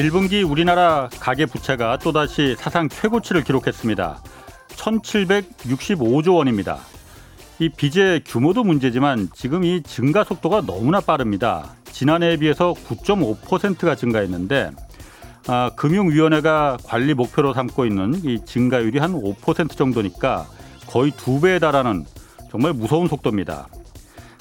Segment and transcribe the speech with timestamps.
[0.00, 4.22] 1분기 우리나라 가계 부채가 또다시 사상 최고치를 기록했습니다.
[4.68, 6.78] 1,765조 원입니다.
[7.58, 11.74] 이 빚의 규모도 문제지만 지금 이 증가 속도가 너무나 빠릅니다.
[11.84, 14.70] 지난해에 비해서 9.5%가 증가했는데
[15.48, 20.46] 아, 금융위원회가 관리 목표로 삼고 있는 이 증가율이 한 5% 정도니까
[20.86, 22.06] 거의 두 배에 달하는
[22.50, 23.68] 정말 무서운 속도입니다.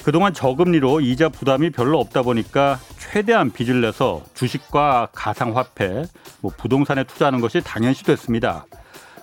[0.03, 6.05] 그동안 저금리로 이자 부담이 별로 없다 보니까 최대한 빚을 내서 주식과 가상화폐,
[6.41, 8.65] 뭐 부동산에 투자하는 것이 당연시 됐습니다.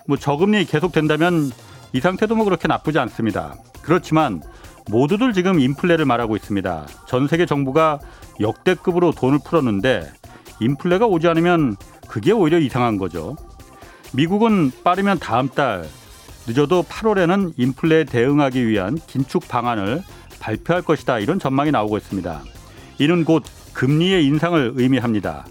[0.06, 1.50] 뭐 저금리 계속된다면
[1.92, 3.54] 이 상태도 뭐 그렇게 나쁘지 않습니다.
[3.82, 4.42] 그렇지만
[4.90, 6.86] 모두들 지금 인플레를 말하고 있습니다.
[7.06, 7.98] 전 세계 정부가
[8.40, 10.12] 역대급으로 돈을 풀었는데
[10.60, 13.36] 인플레가 오지 않으면 그게 오히려 이상한 거죠.
[14.12, 15.88] 미국은 빠르면 다음 달
[16.46, 20.02] 늦어도 8월에는 인플레에 대응하기 위한 긴축 방안을
[20.40, 22.42] 발표할 것이다 이런 전망이 나오고 있습니다.
[22.98, 23.42] 이는 곧
[23.74, 25.46] 금리의 인상을 의미합니다.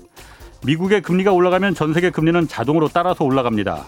[0.66, 3.86] 미국의 금리가 올라가면 전 세계 금리는 자동으로 따라서 올라갑니다.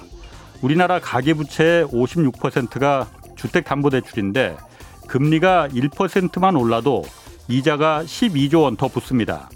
[0.62, 4.58] 우리나라 가계부채의 56%가 주택담보대출인데
[5.08, 7.03] 금리가 1%만 올라도
[7.48, 9.50] 이자가 12조 원 더 붙습니다.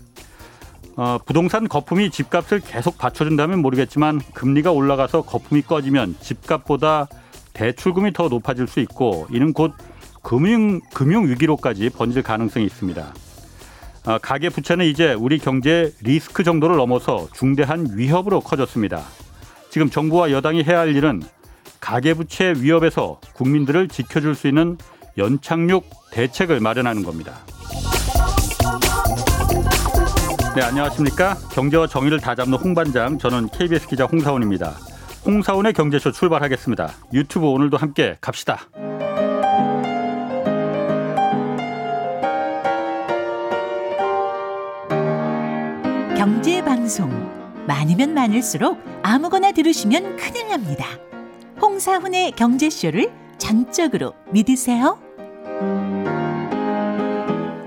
[0.98, 7.08] 어, 부동산 거품이 집값을 계속 받쳐준다면 모르겠지만 금리가 올라가서 거품이 꺼지면 집값보다
[7.54, 9.74] 대출금이 더 높아질 수 있고 이는 곧
[10.22, 13.14] 금융 금융 위기로까지 번질 가능성이 있습니다.
[14.06, 19.04] 아, 가계 부채는 이제 우리 경제 리스크 정도를 넘어서 중대한 위협으로 커졌습니다.
[19.70, 21.22] 지금 정부와 여당이 해야 할 일은
[21.80, 24.78] 가계 부채 위협에서 국민들을 지켜줄 수 있는
[25.18, 27.40] 연착륙 대책을 마련하는 겁니다.
[30.56, 31.38] 네, 안녕하십니까?
[31.54, 34.76] 경제와 정의를 다잡는 홍반장, 저는 KBS 기자 홍사원입니다.
[35.26, 36.92] 홍사원의 경제쇼 출발하겠습니다.
[37.14, 38.68] 유튜브 오늘도 함께 갑시다.
[46.32, 47.10] 경제 방송
[47.68, 50.86] 많으면 많을수록 아무거나 들으시면 큰일 납니다.
[51.62, 54.98] 홍사훈의 경제쇼를 전적으로 믿으세요.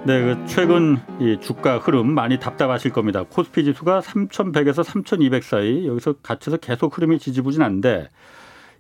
[0.07, 3.23] 네, 그 최근 이 주가 흐름 많이 답답하실 겁니다.
[3.29, 8.09] 코스피 지수가 3,100에서 3,200 사이 여기서 갇혀서 계속 흐름이 지지부진한데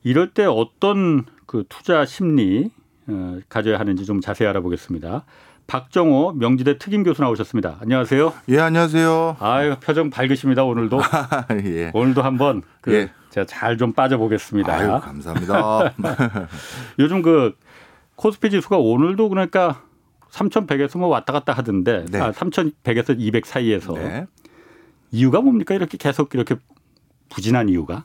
[0.03, 2.71] 이럴 때 어떤 그 투자 심리
[3.06, 5.27] 어, 가져야 하는지 좀 자세히 알아보겠습니다.
[5.66, 7.78] 박정호 명지대 특임 교수 나오셨습니다.
[7.80, 8.32] 안녕하세요.
[8.50, 9.36] 예, 안녕하세요.
[9.41, 11.00] 아유, 표정 밝으십니다, 오늘도.
[11.64, 11.91] 예.
[11.94, 13.10] 오늘도 한번 그 예.
[13.30, 14.72] 제가 잘 좀 빠져보겠습니다.
[14.72, 15.94] 아유, 감사합니다.
[16.98, 17.54] 요즘 그
[18.16, 19.82] 코스피 지수가 오늘도 그러니까
[20.30, 22.20] 3,100에서 뭐 왔다 갔다 하던데 네.
[22.20, 24.26] 아, 3,100에서 200 사이에서 네.
[25.10, 25.74] 이유가 뭡니까?
[25.74, 26.56] 이렇게 계속 이렇게
[27.30, 28.04] 부진한 이유가?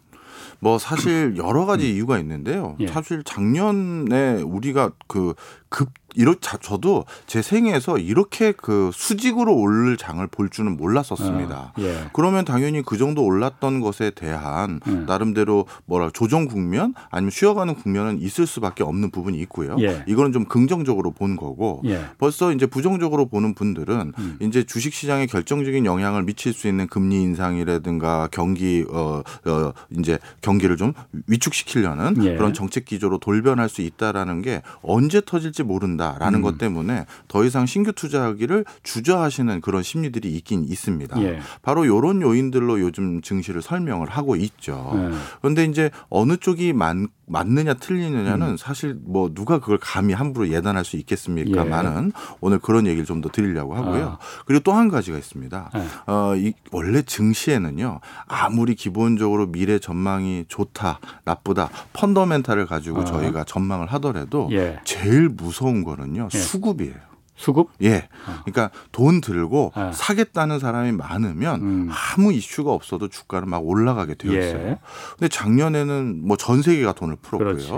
[0.61, 1.95] 뭐 사실 여러 가지 음.
[1.95, 2.75] 이유가 있는데요.
[2.79, 2.87] 예.
[2.87, 5.33] 사실 작년에 우리가 그
[5.69, 11.55] 급 이렇 저도 제 생에서 이렇게 그 수직으로 오를 장을 볼 줄은 몰랐었습니다.
[11.55, 12.09] 어, 예.
[12.13, 15.05] 그러면 당연히 그 정도 올랐던 것에 대한 음.
[15.07, 19.75] 나름대로 뭐라 조정 국면 아니면 쉬어가는 국면은 있을 수밖에 없는 부분이 있고요.
[19.79, 20.03] 예.
[20.07, 22.01] 이거는 좀 긍정적으로 본 거고 예.
[22.17, 24.37] 벌써 이제 부정적으로 보는 분들은 음.
[24.41, 30.75] 이제 주식 시장에 결정적인 영향을 미칠 수 있는 금리 인상이라든가 경기 어, 어 이제 경기를
[30.77, 30.93] 좀
[31.27, 32.35] 위축시키려는 예.
[32.35, 35.99] 그런 정책 기조로 돌변할 수 있다라는 게 언제 터질지 모른다.
[35.99, 36.43] 된다라는 음.
[36.43, 41.21] 것 때문에 더 이상 신규 투자하기를 주저하시는 그런 심리들이 있긴 있습니다.
[41.21, 41.39] 예.
[41.61, 44.91] 바로 이런 요인들로 요즘 증시를 설명을 하고 있죠.
[44.95, 45.15] 예.
[45.41, 48.57] 그런데 이제 어느 쪽이 많 맞느냐 틀리느냐는 음.
[48.57, 52.21] 사실 뭐 누가 그걸 감히 함부로 예단할 수 있겠습니까만은 예.
[52.41, 54.17] 오늘 그런 얘기를 좀 더 드리려고 하고요.
[54.17, 54.17] 아.
[54.45, 55.71] 그리고 또 한 가지가 있습니다.
[55.75, 56.11] 예.
[56.11, 63.05] 어, 이 원래 증시에는요 아무리 기본적으로 미래 전망이 좋다 나쁘다 펀더멘탈을 가지고 아.
[63.05, 64.79] 저희가 전망을 하더라도 예.
[64.85, 66.37] 제일 무 서운 거는요 예.
[66.37, 67.09] 수급이에요.
[67.35, 67.69] 수급?
[67.81, 68.09] 예.
[68.43, 69.91] 그러니까 돈 들고 네.
[69.93, 71.89] 사겠다는 사람이 많으면 음.
[71.89, 74.39] 아무 이슈가 없어도 주가는 막 올라가게 되어 예.
[74.39, 74.67] 있어요.
[74.67, 74.79] 예.
[75.17, 77.53] 근데 작년에는 뭐 전 세계가 돈을 풀었고요.
[77.53, 77.71] 그렇지.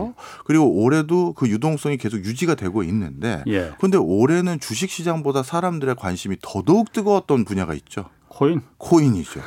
[0.46, 3.72] 그리고 올해도 그 유동성이 계속 유지가 되고 있는데 예.
[3.80, 8.06] 근데 올해는 주식 시장보다 사람들의 관심이 더더욱 뜨거웠던 분야가 있죠.
[8.32, 8.62] 코인?
[8.78, 9.42] 코인이죠.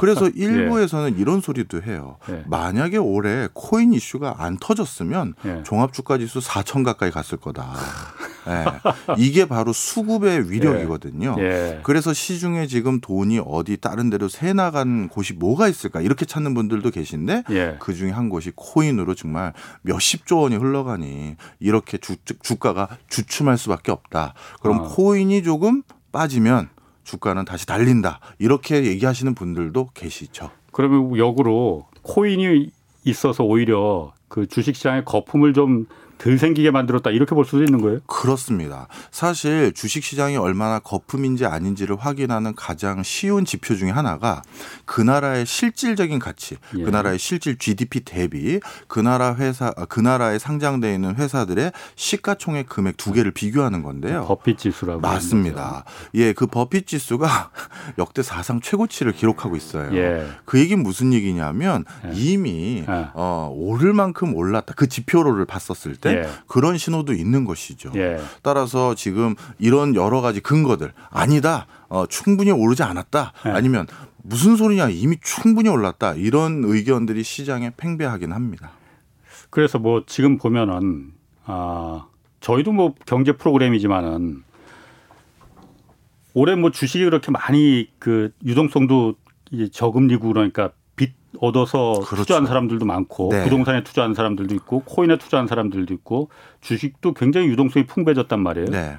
[0.00, 0.30] 그래서 예.
[0.36, 1.20] 일부에서는 예.
[1.20, 2.16] 이런 소리도 해요.
[2.28, 2.44] 예.
[2.46, 5.62] 만약에 올해 코인 이슈가 안 터졌으면 예.
[5.64, 7.74] 종합주가지수 4천 가까이 갔을 거다.
[8.46, 8.64] 예.
[9.18, 11.36] 이게 바로 수급의 위력이거든요.
[11.40, 11.42] 예.
[11.42, 11.80] 예.
[11.82, 16.88] 그래서 시중에 지금 돈이 어디 다른 데로 새 나간 곳이 뭐가 있을까 이렇게 찾는 분들도
[16.90, 17.76] 계신데 예.
[17.80, 24.34] 그 중에 한 곳이 코인으로 정말 몇십조 원이 흘러가니 이렇게 주, 주가가 주춤할 수밖에 없다.
[24.62, 24.82] 그럼 어.
[24.84, 25.82] 코인이 조금
[26.12, 26.68] 빠지면
[27.04, 28.20] 주가는 다시 달린다.
[28.38, 30.50] 이렇게 얘기하시는 분들도 계시죠.
[30.72, 32.70] 그러면 역으로 코인이
[33.04, 35.86] 있어서 오히려 그 주식시장의 거품을 좀
[36.20, 38.00] 덜 생기게 만들었다 이렇게 볼 수도 있는 거예요.
[38.06, 38.88] 그렇습니다.
[39.10, 44.42] 사실 주식 시장이 얼마나 거품인지 아닌지를 확인하는 가장 쉬운 지표 중에 하나가
[44.84, 46.84] 그 나라의 실질적인 가치, 예.
[46.84, 52.68] 그 나라의 실질 GDP 대비 그 나라 회사 아, 그 나라에 상장돼 있는 회사들의 시가총액
[52.68, 54.26] 금액 두 개를 비교하는 건데요.
[54.26, 55.84] 버핏 지수라고 맞습니다.
[56.14, 57.28] 예, 그 버핏 지수가
[57.98, 59.96] 역대 사상 최고치를 기록하고 있어요.
[59.96, 60.26] 예.
[60.44, 62.10] 그 얘기는 무슨 얘기냐면 예.
[62.12, 63.08] 이미 예.
[63.14, 64.74] 어, 오를 만큼 올랐다.
[64.76, 66.28] 그 지표로를 봤었을 때 예.
[66.46, 67.92] 그런 신호도 있는 것이죠.
[67.96, 68.20] 예.
[68.42, 71.66] 따라서 지금 이런 여러 가지 근거들 아니다.
[71.88, 73.32] 어, 충분히 오르지 않았다.
[73.46, 73.50] 예.
[73.50, 73.86] 아니면
[74.22, 76.14] 무슨 소리냐 이미 충분히 올랐다.
[76.14, 78.72] 이런 의견들이 시장에 팽배하긴 합니다.
[79.50, 81.12] 그래서 뭐 지금 보면은
[81.44, 82.06] 아
[82.40, 84.42] 저희도 뭐 경제 프로그램이지만은
[86.34, 89.16] 올해 뭐 주식이 그렇게 많이 그 유동성도
[89.50, 90.79] 이제 저금리고 그러니까 빚
[91.38, 92.16] 얻어서 그렇죠.
[92.16, 93.44] 투자한 사람들도 많고 네.
[93.44, 96.28] 부동산에 투자한 사람들도 있고 코인에 투자한 사람들도 있고
[96.60, 98.66] 주식도 굉장히 유동성이 풍부해졌단 말이에요.
[98.70, 98.96] 네.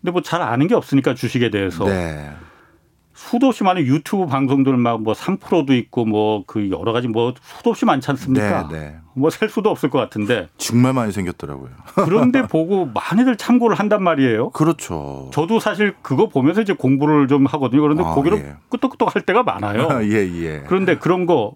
[0.00, 2.30] 근데 뭐 잘 아는 게 없으니까 주식에 대해서 네.
[3.30, 7.70] 수도 없이 많은 유튜브 방송들 막 뭐 3%도 있고 뭐 그 여러 가지 뭐 수도
[7.70, 8.68] 없이 많지 않습니까?
[8.68, 8.96] 네, 네.
[9.14, 11.70] 뭐셀 수도 없을 것 같은데 정말 많이 생겼더라고요.
[12.04, 14.50] 그런데 보고 많이들 참고를 한단 말이에요.
[14.50, 15.30] 그렇죠.
[15.32, 17.82] 저도 사실 그거 보면서 이제 공부를 좀 하거든요.
[17.82, 18.54] 그런데 아, 거기로 예.
[18.70, 20.00] 끄떡끄떡 할 때가 많아요.
[20.10, 20.64] 예, 예.
[20.66, 21.54] 그런데 그런 거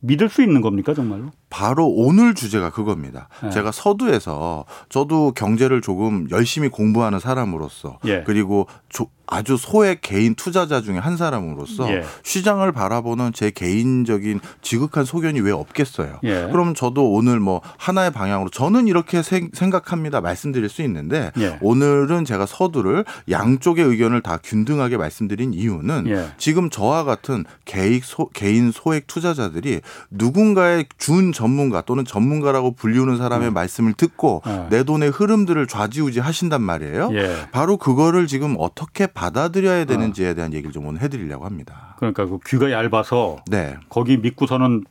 [0.00, 1.30] 믿을 수 있는 겁니까 정말로?
[1.50, 3.28] 바로 오늘 주제가 그겁니다.
[3.42, 3.50] 네.
[3.50, 8.22] 제가 서두에서 저도 경제를 조금 열심히 공부하는 사람으로서 예.
[8.24, 12.04] 그리고 조- 아주 소액 개인 투자자 중에 한 사람으로서 예.
[12.22, 16.20] 시장을 바라보는 제 개인적인 지극한 소견이 왜 없겠어요.
[16.24, 16.48] 예.
[16.52, 21.58] 그럼 저도 오늘 뭐 하나의 방향으로 저는 이렇게 생- 생각합니다 말씀드릴 수 있는데 예.
[21.60, 26.28] 오늘은 제가 서두를 양쪽의 의견을 다 균등하게 말씀드린 이유는 예.
[26.38, 29.80] 지금 저와 같은 개인, 소, 개인 소액 투자자들이
[30.10, 34.66] 누군가의 준 전문가 또는 전문가라고 불리우는 사람의 말씀을 듣고 네.
[34.70, 37.10] 내 돈의 흐름들을 좌지우지 하신단 말이에요.
[37.12, 37.36] 예.
[37.52, 41.96] 바로 그거를 지금 어떻게 받아들여야 되는지에 대한 얘기를 좀 오늘 해드리려고 합니다.
[41.98, 43.76] 그러니까 그 귀가 얇아서 네.
[43.88, 44.84] 거기 믿고서는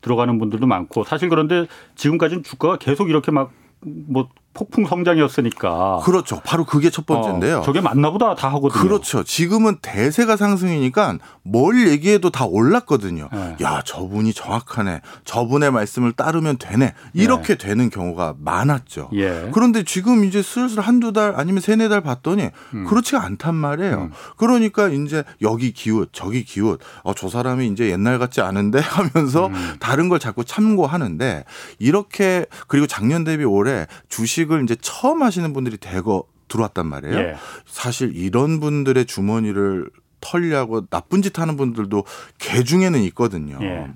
[0.00, 3.52] 들어가는 분들도 많고 사실 그런데 지금까지는 주가가 계속 이렇게 막
[3.84, 6.40] 뭐 폭풍 성장이었으니까 그렇죠.
[6.44, 7.58] 바로 그게 첫 번째인데요.
[7.58, 8.82] 어, 저게 맞나 보다 다 하거든요.
[8.82, 9.24] 그렇죠.
[9.24, 13.28] 지금은 대세가 상승이니까 뭘 얘기해도 다 올랐거든요.
[13.32, 13.56] 네.
[13.62, 15.00] 야, 저분이 정확하네.
[15.24, 16.94] 저분의 말씀을 따르면 되네.
[17.14, 19.10] 이렇게 되는 경우가 많았죠.
[19.14, 19.48] 예.
[19.52, 22.84] 그런데 지금 이제 슬슬 한두 달 아니면 세네 달 봤더니 음.
[22.84, 24.10] 그렇지가 않단 말이에요.
[24.36, 29.76] 그러니까 이제 여기 기웃, 저기 기웃, 어, 저 사람이 이제 옛날 같지 않은데 하면서 음.
[29.80, 31.44] 다른 걸 자꾸 참고하는데
[31.78, 37.18] 이렇게 그리고 작년 대비 올해 주식 을 이제 처음 하시는 분들이 대거 들어왔단 말이에요.
[37.18, 37.36] 예.
[37.66, 39.90] 사실 이런 분들의 주머니를
[40.20, 42.04] 털려고 나쁜 짓 하는 분들도
[42.38, 43.58] 개 중에는 있거든요.
[43.62, 43.92] 예.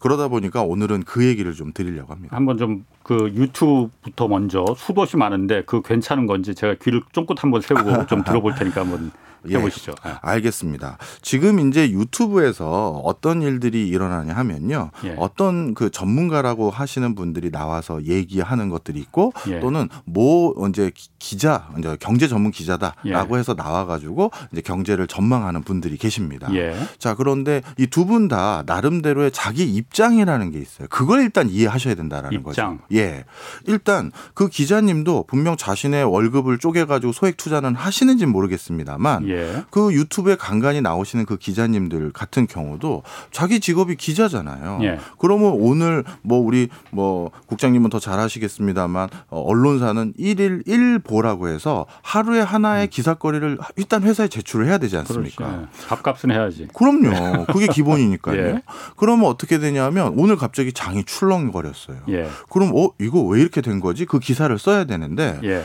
[0.00, 2.36] 그러다 보니까 오늘은 그 얘기를 좀 드리려고 합니다.
[2.36, 7.60] 한번 좀 그 유튜브부터 먼저 수도 없이 많은데 그 괜찮은 건지 제가 귀를 쫑긋 한번
[7.60, 9.12] 세우고 좀 들어볼 테니까 한번
[9.48, 9.54] 예.
[9.58, 9.92] 해보시죠.
[10.04, 10.14] 예.
[10.22, 10.98] 알겠습니다.
[11.22, 14.90] 지금 이제 유튜브에서 어떤 일들이 일어나냐 하면요.
[15.04, 15.14] 예.
[15.18, 19.60] 어떤 그 전문가라고 하시는 분들이 나와서 얘기하는 것들이 있고 예.
[19.60, 23.38] 또는 뭐 이제 기- 기자, 이제 경제 전문 기자다라고 예.
[23.38, 26.48] 해서 나와가지고 이제 경제를 전망하는 분들이 계십니다.
[26.54, 26.74] 예.
[26.98, 30.88] 자, 그런데 이 두 분 다 나름대로의 자기 입장이라는 게 있어요.
[30.90, 32.78] 그걸 일단 이해하셔야 된다라는 입장.
[32.78, 32.78] 거죠.
[32.92, 33.24] 예.
[33.66, 39.64] 일단 그 기자님도 분명 자신의 월급을 쪼개가지고 소액 투자는 하시는지 모르겠습니다만 예.
[39.70, 44.78] 그 유튜브에 간간히 나오시는 그 기자님들 같은 경우도 자기 직업이 기자잖아요.
[44.82, 44.98] 예.
[45.18, 52.88] 그러면 오늘 뭐 우리 뭐 국장님은 더 잘하시겠습니다만 어, 언론사는 일일 일보라고 해서 하루에 하나의
[52.88, 55.00] 기사거리를 일단 회사에 제출을 해야 되지 음.
[55.00, 55.62] 않습니까?
[55.62, 55.86] 예.
[55.88, 56.68] 밥값은 해야지.
[56.74, 57.46] 그럼요.
[57.46, 58.36] 그게 기본이니까요.
[58.40, 58.62] 예.
[58.96, 61.98] 그러면 어떻게 되냐면 오늘 갑자기 장이 출렁거렸어요.
[62.08, 62.28] 예.
[62.50, 64.04] 그럼 어 이거 왜 이렇게 된 거지?
[64.06, 65.62] 그 기사를 써야 되는데 예.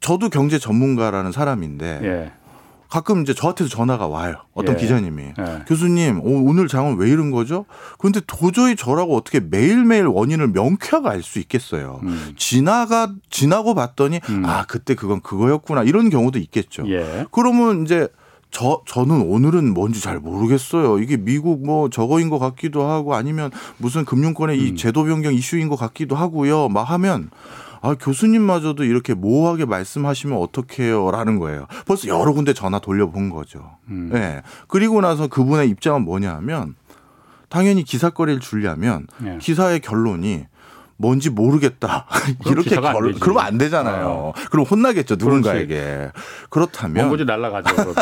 [0.00, 2.32] 저도 경제 전문가라는 사람인데 예.
[2.88, 4.36] 가끔 이제 저한테도 전화가 와요.
[4.54, 4.80] 어떤 예.
[4.80, 5.64] 기자님이 예.
[5.66, 7.66] 교수님 오, 오늘 장은 왜 이런 거죠?
[7.98, 12.00] 그런데 도저히 저라고 어떻게 매일매일 원인을 명쾌하게 알 수 있겠어요.
[12.04, 12.32] 음.
[12.38, 14.42] 지나가 지나고 봤더니 음.
[14.46, 16.88] 아 그때 그건 그거였구나 이런 경우도 있겠죠.
[16.90, 17.26] 예.
[17.30, 18.08] 그러면 이제
[18.50, 20.98] 저 저는 오늘은 뭔지 잘 모르겠어요.
[20.98, 24.76] 이게 미국 뭐 저거인 것 같기도 하고 아니면 무슨 금융권의 이 음.
[24.76, 26.68] 제도 변경 이슈인 것 같기도 하고요.
[26.68, 27.30] 막 하면
[27.80, 31.66] 아 교수님마저도 이렇게 모호하게 말씀하시면 어떡해요라는 거예요.
[31.86, 33.76] 벌써 여러 군데 전화 돌려본 거죠.
[33.88, 34.10] 음.
[34.14, 34.42] 예.
[34.66, 36.74] 그리고 나서 그분의 입장은 뭐냐 하면
[37.48, 39.38] 당연히 기사거리를 주려면 예.
[39.38, 40.46] 기사의 결론이
[40.98, 42.06] 뭔지 모르겠다.
[42.46, 43.14] 이렇게 결.
[43.20, 44.06] 그러면 안 되잖아요.
[44.06, 44.32] 어.
[44.50, 46.10] 그럼 혼나겠죠 누군가에게.
[46.50, 47.94] 그렇다면 먼거지 날라가죠.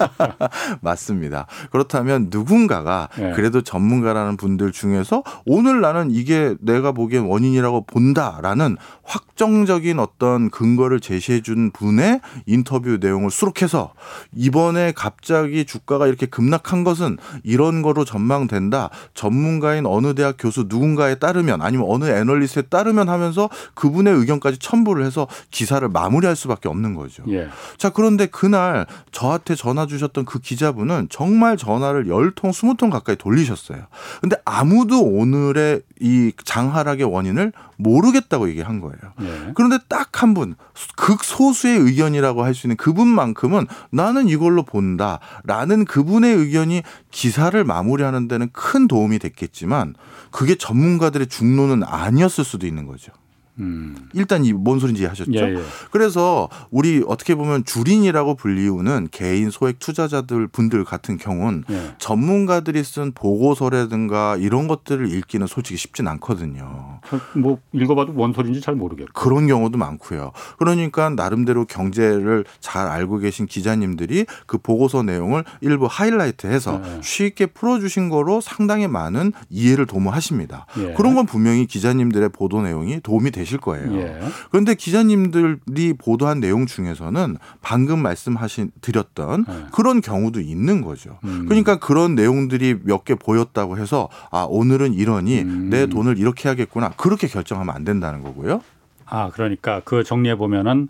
[0.80, 1.46] 맞습니다.
[1.70, 3.32] 그렇다면 누군가가 네.
[3.32, 11.42] 그래도 전문가라는 분들 중에서 오늘 나는 이게 내가 보기엔 원인이라고 본다라는 확정적인 어떤 근거를 제시해
[11.42, 13.92] 준 분의 인터뷰 내용을 수록해서
[14.34, 18.88] 이번에 갑자기 주가가 이렇게 급락한 것은 이런 거로 전망된다.
[19.14, 25.26] 전문가인 어느 대학 교수 누군가에 따르면 아니면 어느 애널리스트에 따르면 하면서 그분의 의견까지 첨부를 해서
[25.50, 27.24] 기사를 마무리할 수밖에 없는 거죠.
[27.28, 27.48] 예.
[27.76, 33.16] 자, 그런데 그날 저한테 전화 주셨던 그 기자분은 정말 전화를 열 통, 스무 통 가까이
[33.16, 33.78] 돌리셨어요.
[34.20, 38.96] 근데 아무도 오늘의 이 장하락의 원인을 모르겠다고 얘기한 거예요.
[39.22, 39.52] 예.
[39.54, 40.54] 그런데 딱 한 분,
[40.96, 48.88] 극소수의 의견이라고 할 수 있는 그분만큼은 나는 이걸로 본다라는 그분의 의견이 기사를 마무리하는 데는 큰
[48.88, 49.94] 도움이 됐겠지만
[50.30, 53.12] 그게 전문가들의 중론은 아니었을 수도 있는 거죠.
[53.60, 53.96] 음.
[54.14, 55.32] 일단 이 뭔 소리인지 이해하셨죠?
[55.34, 55.62] 예, 예.
[55.90, 61.94] 그래서 우리 어떻게 보면 주린이라고 불리우는 개인 소액 투자자들 분들 같은 경우는 예.
[61.98, 67.00] 전문가들이 쓴 보고서라든가 이런 것들을 읽기는 솔직히 쉽진 않거든요.
[67.08, 69.12] 저- 뭐 읽어봐도 뭔 소리인지 잘 모르겠고.
[69.12, 70.32] 그런 경우도 많고요.
[70.58, 77.00] 그러니까 나름대로 경제를 잘 알고 계신 기자님들이 그 보고서 내용을 일부 하이라이트해서 네.
[77.02, 80.66] 쉽게 풀어주신 거로 상당히 많은 이해를 도모하십니다.
[80.78, 80.94] 예.
[80.94, 83.92] 그런 건 분명히 기자님들의 보도 내용이 도움이 되실 거예요.
[83.98, 84.20] 예.
[84.50, 89.66] 그런데 기자님들이 보도한 내용 중에서는 방금 말씀하신 드렸던 네.
[89.72, 91.18] 그런 경우도 있는 거죠.
[91.24, 91.46] 음.
[91.48, 95.70] 그러니까 그런 내용들이 몇 개 보였다고 해서 아 오늘은 이러니 음.
[95.70, 98.62] 내 돈을 이렇게 해야겠구나 그렇게 결정하면 안 된다는 거고요.
[99.06, 100.88] 아 그러니까 그 정리해 보면은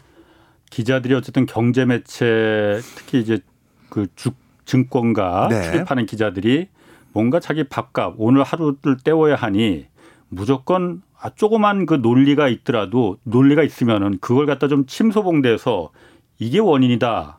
[0.71, 3.40] 기자들이 어쨌든 경제 매체 특히 이제
[3.88, 4.31] 그 주,
[4.67, 5.62] 증권가 네.
[5.62, 6.69] 출입하는 기자들이
[7.12, 9.87] 뭔가 자기 밥값 오늘 하루를 때워야 하니
[10.29, 15.91] 무조건 아, 조그만 그 논리가 있더라도 논리가 있으면은 그걸 갖다 좀 침소봉대서
[16.39, 17.39] 이게 원인이다.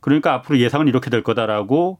[0.00, 1.98] 그러니까 앞으로 예상은 이렇게 될 거다라고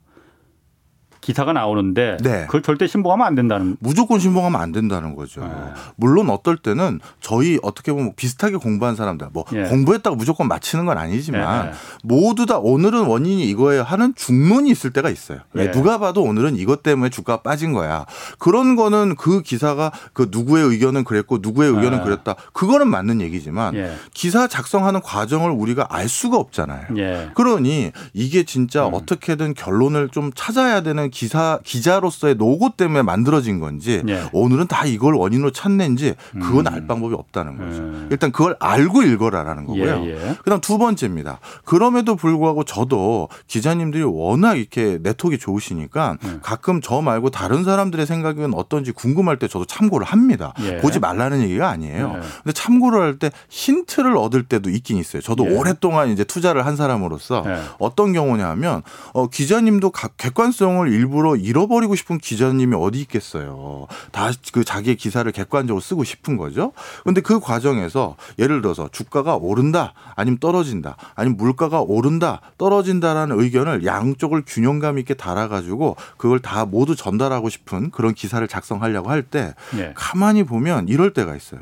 [1.22, 2.44] 기사가 나오는데 네.
[2.46, 5.40] 그걸 절대 신봉하면 안 된다는 무조건 신봉하면 안 된다는 거죠.
[5.40, 5.48] 네.
[5.96, 9.62] 물론 어떨 때는 저희 어떻게 보면 비슷하게 공부한 사람들 뭐 예.
[9.62, 11.72] 공부했다고 무조건 맞히는 건 아니지만 예.
[12.02, 15.38] 모두 다 오늘은 원인이 이거예요 하는 중론이 있을 때가 있어요.
[15.56, 15.70] 예.
[15.70, 18.04] 누가 봐도 오늘은 이것 때문에 주가가 빠진 거야.
[18.38, 22.02] 그런 거는 그 기사가 그 누구의 의견은 그랬고 누구의 의견은 예.
[22.02, 22.34] 그랬다.
[22.52, 23.92] 그거는 맞는 얘기지만 예.
[24.12, 26.86] 기사 작성하는 과정을 우리가 알 수가 없잖아요.
[26.96, 27.30] 예.
[27.34, 28.94] 그러니 이게 진짜 음.
[28.94, 34.24] 어떻게든 결론을 좀 찾아야 되는 기사 기자로서의 노고 때문에 만들어진 건지 예.
[34.32, 36.72] 오늘은 다 이걸 원인으로 찾는지 그건 음.
[36.74, 37.78] 알 방법이 없다는 거죠.
[37.82, 38.08] 음.
[38.10, 40.02] 일단 그걸 알고 읽어라라는 거고요.
[40.04, 40.36] 예, 예.
[40.42, 41.38] 그다음 두 번째입니다.
[41.64, 46.40] 그럼에도 불구하고 저도 기자님들이 워낙 이렇게 네트워크 좋으시니까 음.
[46.42, 50.54] 가끔 저 말고 다른 사람들의 생각은 어떤지 궁금할 때 저도 참고를 합니다.
[50.64, 50.78] 예.
[50.78, 52.14] 보지 말라는 얘기가 아니에요.
[52.16, 52.20] 예.
[52.42, 55.20] 근데 참고를 할 때 힌트를 얻을 때도 있긴 있어요.
[55.20, 55.54] 저도 예.
[55.54, 57.60] 오랫동안 이제 투자를 한 사람으로서 예.
[57.78, 63.86] 어떤 경우냐면 어, 기자님도 각- 객관성을 일부러 잃어버리고 싶은 기자님이 어디 있겠어요.
[64.12, 66.72] 다 그 자기의 기사를 객관적으로 쓰고 싶은 거죠.
[67.04, 74.42] 근데 그 과정에서 예를 들어서 주가가 오른다, 아니면 떨어진다, 아니면 물가가 오른다, 떨어진다라는 의견을 양쪽을
[74.46, 79.92] 균형감 있게 달아가지고 그걸 다 모두 전달하고 싶은 그런 기사를 작성하려고 할때 예.
[79.94, 81.60] 가만히 보면 이럴 때가 있어요.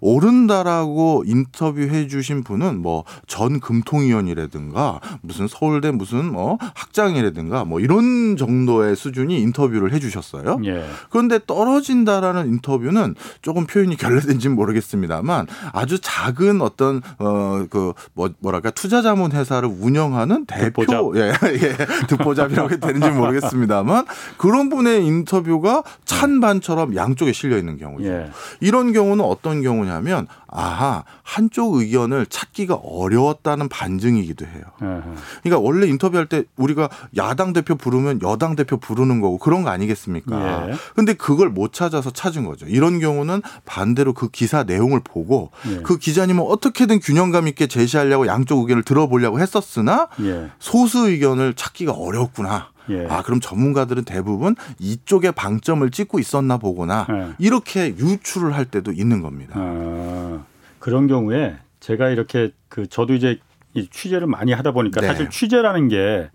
[0.00, 8.67] 오른다라고 인터뷰해 주신 분은 뭐 전 금통위원이라든가 무슨 서울대 무슨 뭐 학장이라든가 뭐 이런 정도
[8.68, 10.60] 의 수준이 인터뷰를 해 주셨어요.
[10.64, 10.84] 예.
[11.10, 19.68] 그런데 떨어진다라는 인터뷰는 조금 표현이 결례된지는 모르겠습니다만 아주 작은 어떤 어그 뭐 뭐랄까 투자자문 회사를
[19.68, 21.16] 운영하는 대표 듣보잡.
[21.16, 24.04] 예, 예 듣보잡이라고 해도 되는지 모르겠습니다만
[24.36, 28.06] 그런 분의 인터뷰가 찬반처럼 양쪽에 실려 있는 경우죠.
[28.06, 28.30] 예.
[28.60, 34.62] 이런 경우는 어떤 경우냐면 아하 한쪽 의견을 찾기가 어려웠다는 반증이기도 해요.
[34.80, 35.02] 예.
[35.42, 40.70] 그러니까 원래 인터뷰할 때 우리가 야당 대표 부르면 여당 대표 부르는 거고 그런 거 아니겠습니까?
[40.70, 40.74] 예.
[40.96, 42.64] 근데 그걸 못 찾아서 찾은 거죠.
[42.66, 45.82] 이런 경우는 반대로 그 기사 내용을 보고 예.
[45.82, 50.48] 그 기자님은 어떻게든 균형감 있게 제시하려고 양쪽 의견을 들어보려고 했었으나 예.
[50.58, 52.70] 소수 의견을 찾기가 어려웠구나.
[52.88, 53.06] 예.
[53.10, 57.06] 아, 그럼 전문가들은 대부분 이쪽에 방점을 찍고 있었나 보구나.
[57.10, 57.34] 예.
[57.38, 59.52] 이렇게 유추를 할 때도 있는 겁니다.
[59.56, 60.42] 아,
[60.88, 63.38] 그런 경우에 제가 이렇게 그 저도 이제
[63.74, 65.06] 이 취재를 많이 하다 보니까 네.
[65.06, 66.30] 사실 취재라는 게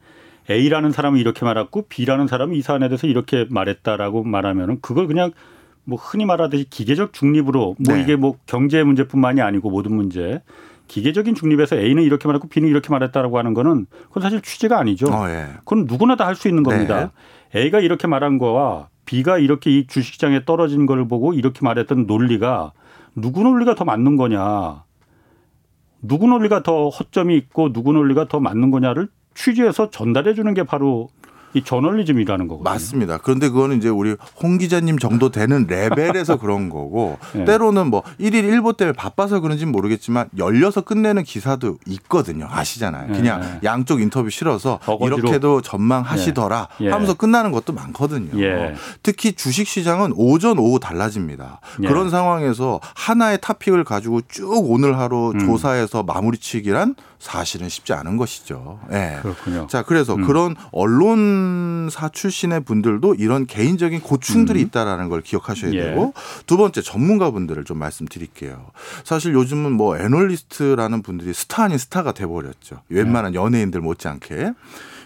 [0.48, 5.31] A라는 사람은 이렇게 말했고 B라는 사람은 이 사안에 대해서 이렇게 말했다라고 말하면은 그걸 그냥
[5.86, 8.01] 뭐 흔히 말하듯이 기계적 중립으로 뭐 네.
[8.03, 10.43] 이게 뭐 경제 문제뿐만이 아니고 모든 문제
[10.88, 15.07] 기계적인 중립에서 A는 이렇게 말했고 B는 이렇게 말했다라고 하는 거는 그건 사실 취재가 아니죠.
[15.12, 15.48] 어, 예.
[15.65, 17.12] 그건 누구나 다 할 수 있는 겁니다.
[17.53, 17.62] 네.
[17.62, 22.72] A가 이렇게 말한 거와 비가 이렇게 이 주식시장에 떨어진 걸 보고 이렇게 말했던 논리가
[23.15, 24.84] 누구 논리가 더 맞는 거냐.
[26.01, 31.10] 누구 논리가 더 허점이 있고 누구 논리가 더 맞는 거냐를 취재해서 전달해 주는 게 바로
[31.53, 32.69] 이 저널리즘이라는 거거든요.
[32.69, 33.17] 맞습니다.
[33.17, 37.45] 그런데 그거는 이제 우리 홍 기자님 정도 되는 레벨에서 그런 거고 네.
[37.45, 42.48] 때로는 뭐 일일 일보 때문에 바빠서 그런지는 모르겠지만 열려서 끝내는 기사도 있거든요.
[42.50, 43.12] 아시잖아요.
[43.12, 43.17] 네.
[43.17, 45.17] 그냥 양쪽 인터뷰 실어서 어거지로.
[45.17, 46.89] 이렇게도 전망하시더라 예.
[46.89, 48.41] 하면서 끝나는 것도 많거든요.
[48.41, 48.75] 예.
[49.03, 51.60] 특히 주식 시장은 오전 오후 달라집니다.
[51.83, 51.88] 예.
[51.88, 55.39] 그런 상황에서 하나의 topic을 가지고 쭉 오늘 하루 음.
[55.39, 58.79] 조사해서 마무리 치기란 사실은 쉽지 않은 것이죠.
[58.91, 59.19] 예.
[59.22, 59.67] 그렇군요.
[59.67, 60.25] 자, 그래서 음.
[60.27, 61.43] 그런 언론
[61.92, 64.68] 사 출신의 분들도 이런 개인적인 고충들이 음.
[64.68, 65.82] 있다라는 걸 기억하셔야 예.
[65.82, 66.14] 되고
[66.46, 68.72] 두 번째 전문가분들을 좀 말씀드릴게요.
[69.04, 72.82] 사실 요즘은 뭐 애널리스트라는 분들이 스타 아닌 스타가 돼버렸죠.
[72.90, 74.54] 웬만한 연예인들 못지않게.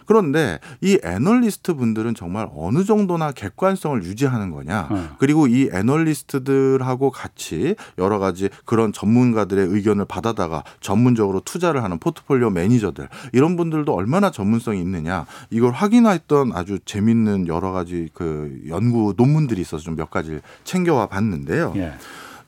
[0.08, 4.88] 그런데 이 애널리스트 분들은 정말 어느 정도나 객관성을 유지하는 거냐.
[4.90, 5.10] 어.
[5.20, 13.10] 그리고 이 애널리스트들하고 같이 여러 가지 그런 전문가들의 의견을 받아다가 전문적으로 투자를 하는 포트폴리오 매니저들
[13.34, 19.84] 이런 분들도 얼마나 전문성이 있느냐 이걸 확인했던 아주 재밌는 여러 가지 그 연구 논문들이 있어서
[19.84, 21.74] 좀 몇 가지 챙겨와 봤는데요.
[21.76, 21.94] 예.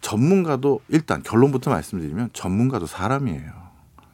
[0.02, 3.69] 전문가도 일단 결론부터 말씀드리면 전문가도 사람이에요.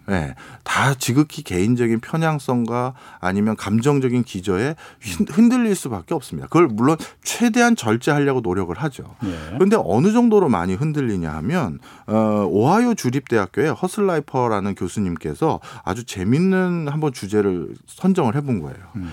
[0.09, 6.47] 예, 다 지극히 개인적인 편향성과 아니면 감정적인 기저에 흔- 흔들릴 수밖에 없습니다.
[6.47, 9.15] 그걸 물론 최대한 절제하려고 노력을 하죠.
[9.24, 9.35] 예.
[9.55, 17.74] 그런데 어느 정도로 많이 흔들리냐 하면 어, 오하이오 주립대학교의 허슬라이퍼라는 교수님께서 아주 재밌는 한번 주제를
[17.88, 18.77] 선정을 해본 거예요.
[18.97, 19.12] 음.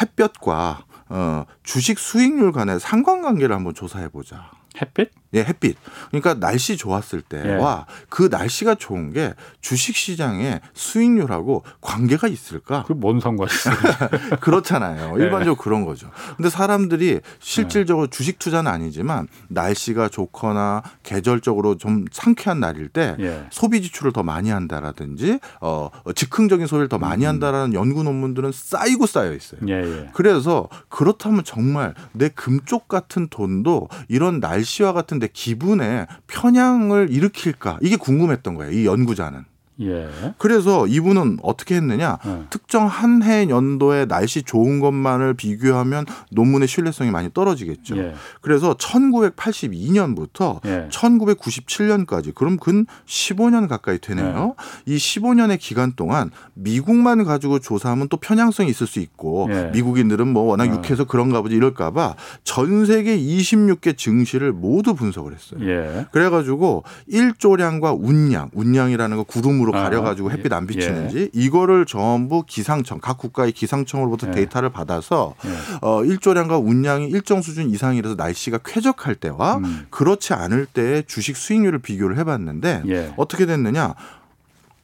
[0.00, 4.50] 햇볕과 어, 주식 수익률 간의 상관관계를 한번 조사해 보자.
[4.80, 5.10] 햇빛?
[5.34, 5.76] 예, 햇빛.
[6.08, 7.94] 그러니까 날씨 좋았을 때와 예.
[8.08, 12.84] 그 날씨가 좋은 게 주식 시장의 수익률하고 관계가 있을까?
[12.84, 13.74] 그 뭔 상관 있어요?
[14.40, 15.14] 그렇잖아요.
[15.18, 15.22] 예.
[15.24, 16.10] 일반적으로 그런 거죠.
[16.36, 23.46] 근데 사람들이 실질적으로 주식 투자는 아니지만 날씨가 좋거나 계절적으로 좀 상쾌한 날일 때 예.
[23.50, 29.32] 소비 지출을 더 많이 한다라든지 어 즉흥적인 소비를 더 많이 한다라는 연구 논문들은 쌓이고 쌓여
[29.32, 29.60] 있어요.
[29.68, 30.10] 예, 예.
[30.14, 37.96] 그래서 그렇다면 정말 내 금쪽 같은 돈도 이런 날씨와 같은 내 기분에 편향을 일으킬까 이게
[37.96, 38.72] 궁금했던 거예요.
[38.72, 39.44] 이 연구자는.
[39.80, 40.08] 예.
[40.38, 42.18] 그래서 이분은 어떻게 했느냐?
[42.24, 42.46] 어.
[42.50, 47.96] 특정 한 해 연도에 날씨 좋은 것만을 비교하면 논문의 신뢰성이 많이 떨어지겠죠.
[47.98, 48.14] 예.
[48.40, 50.88] 그래서 1982년부터 예.
[50.90, 54.54] 1997년까지 그럼 근 15년 가까이 되네요.
[54.86, 59.70] 이 15년의 기간 동안 미국만 가지고 조사하면 또 편향성이 있을 수 있고 예.
[59.72, 60.74] 미국인들은 뭐 워낙 어.
[60.76, 62.14] 육해서 그런가 보지 이럴까 봐
[62.44, 65.60] 전 세계 26개 증시를 모두 분석을 했어요.
[65.68, 66.06] 예.
[66.12, 70.66] 그래 가지고 일조량과 운량, 운량이라는 거 구름으로 아, 가려가지고 햇빛 안 예.
[70.66, 74.30] 비치는지 이거를 전부 기상청 각 국가의 기상청으로부터 예.
[74.32, 75.50] 데이터를 받아서 예.
[75.86, 79.86] 어, 일조량과 운량이 일정 수준 이상이라서 날씨가 쾌적할 때와 음.
[79.90, 83.14] 그렇지 않을 때의 주식 수익률을 비교를 해봤는데 예.
[83.16, 83.94] 어떻게 됐느냐?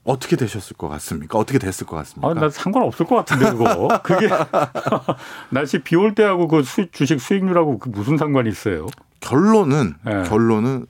[0.04, 1.38] 어떻게 되셨을 것 같습니까?
[1.38, 2.28] 어떻게 됐을 것 같습니까?
[2.28, 3.88] 아, 나 상관없을 것 같은데 그거.
[4.02, 4.28] 그게
[5.50, 8.86] 날씨 비 올 때하고 그 수, 주식 수익률하고 그 무슨 상관이 있어요?
[9.20, 10.28] 결론은 예.
[10.28, 10.86] 결론은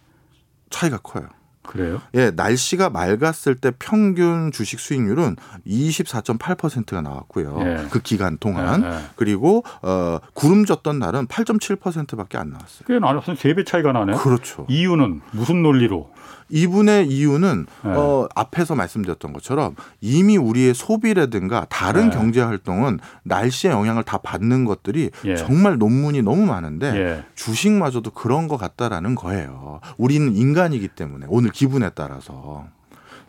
[0.70, 1.28] 차이가 커요.
[1.66, 2.00] 그래요?
[2.14, 7.58] 예, 날씨가 맑았을 때 평균 주식 수익률은 24.8%가 나왔고요.
[7.60, 7.86] 예.
[7.90, 8.82] 그 기간 동안.
[8.84, 8.98] 예, 예.
[9.16, 12.86] 그리고 어 구름 졌던 날은 8.7%밖에 안 나왔어요.
[12.86, 14.16] 꽤 나는 세배 차이가 나네.
[14.16, 14.66] 그렇죠.
[14.68, 16.10] 이유는 무슨 논리로?
[16.48, 17.88] 이분의 이유는 예.
[17.88, 22.10] 어 앞에서 말씀드렸던 것처럼 이미 우리의 소비라든가 다른 예.
[22.10, 25.36] 경제 활동은 날씨의 영향을 다 받는 것들이 예.
[25.36, 27.24] 정말 논문이 너무 많은데 예.
[27.34, 29.80] 주식마저도 그런 것 같다라는 거예요.
[29.96, 32.66] 우리는 인간이기 때문에 오늘 기분에 따라서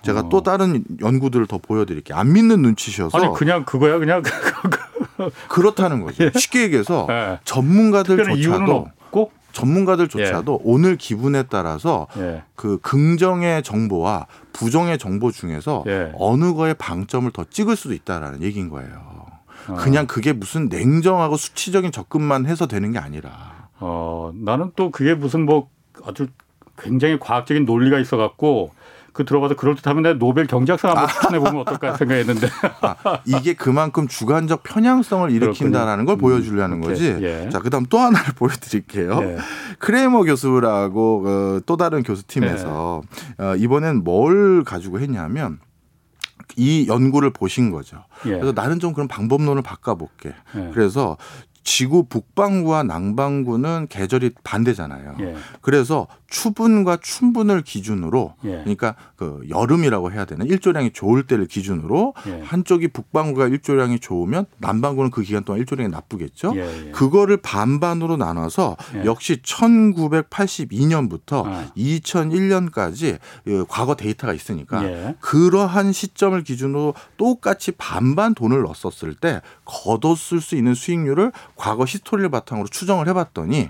[0.02, 0.30] 제가 어.
[0.30, 2.18] 또 다른 연구들을 더 보여드릴게요.
[2.18, 4.22] 안 믿는 눈치셔서 아니 그냥 그거야 그냥
[5.50, 6.30] 그렇다는 거죠.
[6.38, 7.40] 쉽게 얘기해서 예.
[7.44, 9.32] 전문가들조차도 특별한 이유는 없고.
[9.56, 12.44] 전문가들조차도 오늘 기분에 따라서 예.
[12.56, 16.12] 그 긍정의 정보와 부정의 정보 중에서 예.
[16.18, 19.26] 어느 거에 방점을 더 찍을 수도 있다라는 얘기인 거예요.
[19.68, 19.76] 어.
[19.76, 23.70] 그냥 그게 무슨 냉정하고 수치적인 접근만 해서 되는 게 아니라.
[23.80, 25.70] 어, 나는 또 그게 무슨 뭐
[26.06, 26.28] 아주
[26.78, 28.72] 굉장히 과학적인 논리가 있어 갖고
[29.16, 32.50] 그 들어가서 그럴 듯하면 내가 노벨 경제학상 한번 추천해 보면 어떨까 생각했는데.
[32.82, 37.18] 아, 이게 그만큼 주관적 편향성을 일으킨다라는 걸 보여주려는 음, 거지.
[37.22, 37.48] 예.
[37.50, 39.18] 자, 그다음 또 하나를 보여드릴게요.
[39.22, 39.38] 예.
[39.80, 43.02] 크레이머 교수라고 어, 또 다른 교수팀에서
[43.38, 45.60] 어, 이번엔 뭘 가지고 했냐면
[46.58, 48.04] 이 연구를 보신 거죠.
[48.26, 48.32] 예.
[48.32, 50.34] 그래서 나는 좀 그런 방법론을 바꿔볼게.
[50.58, 50.72] 예.
[50.74, 51.16] 그래서
[51.64, 55.16] 지구 북반구와 남반구는 계절이 반대잖아요.
[55.22, 55.36] 예.
[55.62, 58.50] 그래서 추분과 춘분을 기준으로 예.
[58.50, 62.42] 그러니까 그 여름이라고 해야 되나 일조량이 좋을 때를 기준으로 예.
[62.44, 66.52] 한쪽이 북반구가 일조량이 좋으면 남반구는 그 기간 동안 일조량이 나쁘겠죠.
[66.58, 66.92] 예, 예.
[66.92, 69.06] 그거를 반반으로 나눠서 예.
[69.06, 71.72] 역시 1982년부터 아.
[71.78, 75.16] 2001년까지 그 과거 데이터가 있으니까 예.
[75.22, 82.68] 그러한 시점을 기준으로 똑같이 반반 돈을 넣었을 때 걷었을 수 있는 수익률을 과거 히스토리를 바탕으로
[82.68, 83.70] 추정을 해봤더니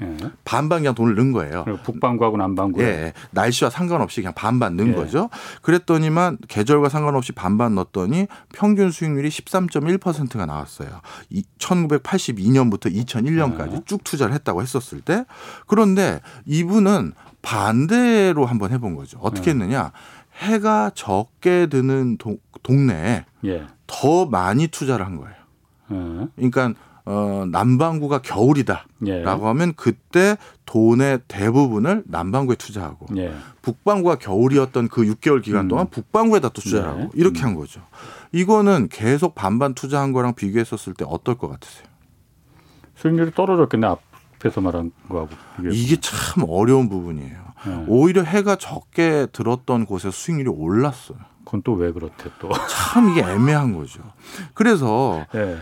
[0.00, 0.16] 예.
[0.44, 1.64] 반반 그냥 돈을 넣은 거예요.
[1.82, 2.80] 북반구하고 남반구.
[2.82, 4.94] 예, 날씨와 상관없이 그냥 반반 넣은 예.
[4.94, 5.28] 거죠.
[5.62, 11.00] 그랬더니만 계절과 상관없이 반반 넣었더니 평균 수익률이 13.1%가 나왔어요.
[11.30, 13.80] 이 1982년부터 2001년까지 네.
[13.86, 15.24] 쭉 투자를 했다고 했었을 때
[15.66, 19.18] 그런데 이분은 반대로 한번 해본 거죠.
[19.20, 19.64] 어떻게 네.
[19.64, 19.92] 했느냐?
[20.38, 23.66] 해가 적게 드는 동, 동네에 예.
[23.86, 25.34] 더 많이 투자를 한 거예요.
[25.90, 26.28] 예.
[26.36, 26.74] 그러니까
[27.10, 28.84] 어, 남반구가 겨울이다.
[29.06, 29.22] 예.
[29.22, 33.32] 라고 하면 그때 돈의 대부분을 남반구에 투자하고 예.
[33.62, 35.68] 북반구가 겨울이었던 그 6개월 기간 음.
[35.68, 36.88] 동안 북반구에다 또 투자를 네.
[37.04, 37.44] 하고 이렇게 음.
[37.46, 37.80] 한 거죠.
[38.32, 41.86] 이거는 계속 반반 투자한 거랑 비교했었을 때 어떨 것 같으세요?
[42.96, 43.86] 수익률이 떨어졌겠네
[44.36, 47.38] 앞에서 말한 거하고 비교해 이게 참 어려운 부분이에요.
[47.68, 47.84] 예.
[47.88, 51.16] 오히려 해가 적게 들었던 곳에 수익률이 올랐어요.
[51.46, 52.50] 그건 또 왜 그렇대 또.
[52.68, 54.02] 참 이게 애매한 거죠.
[54.52, 55.56] 그래서 예.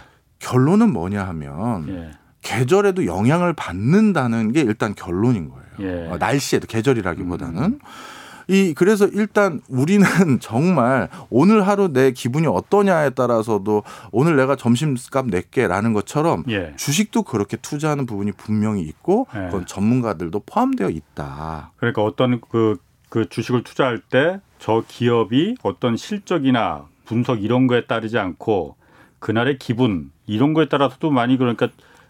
[0.46, 2.10] 결론은 뭐냐 하면 예.
[2.42, 5.66] 계절에도 영향을 받는다는 게 일단 결론인 거예요.
[5.80, 6.08] 예.
[6.08, 7.80] 어, 날씨에도 계절이라기보다는.
[8.48, 10.06] 이 그래서 일단 우리는
[10.40, 13.82] 정말 오늘 하루 내 기분이 어떠냐에 따라서도
[14.12, 16.72] 오늘 내가 점심값 낼게라는 것처럼 예.
[16.76, 19.46] 주식도 그렇게 투자하는 부분이 분명히 있고 예.
[19.46, 21.72] 그건 전문가들도 포함되어 있다.
[21.76, 22.76] 그러니까 어떤 그,
[23.08, 28.76] 그 주식을 투자할 때 저 기업이 어떤 실적이나 분석 이런 거에 따르지 않고
[29.18, 31.68] 그날의 기분 이런 거에 따라서도 많이 그러니까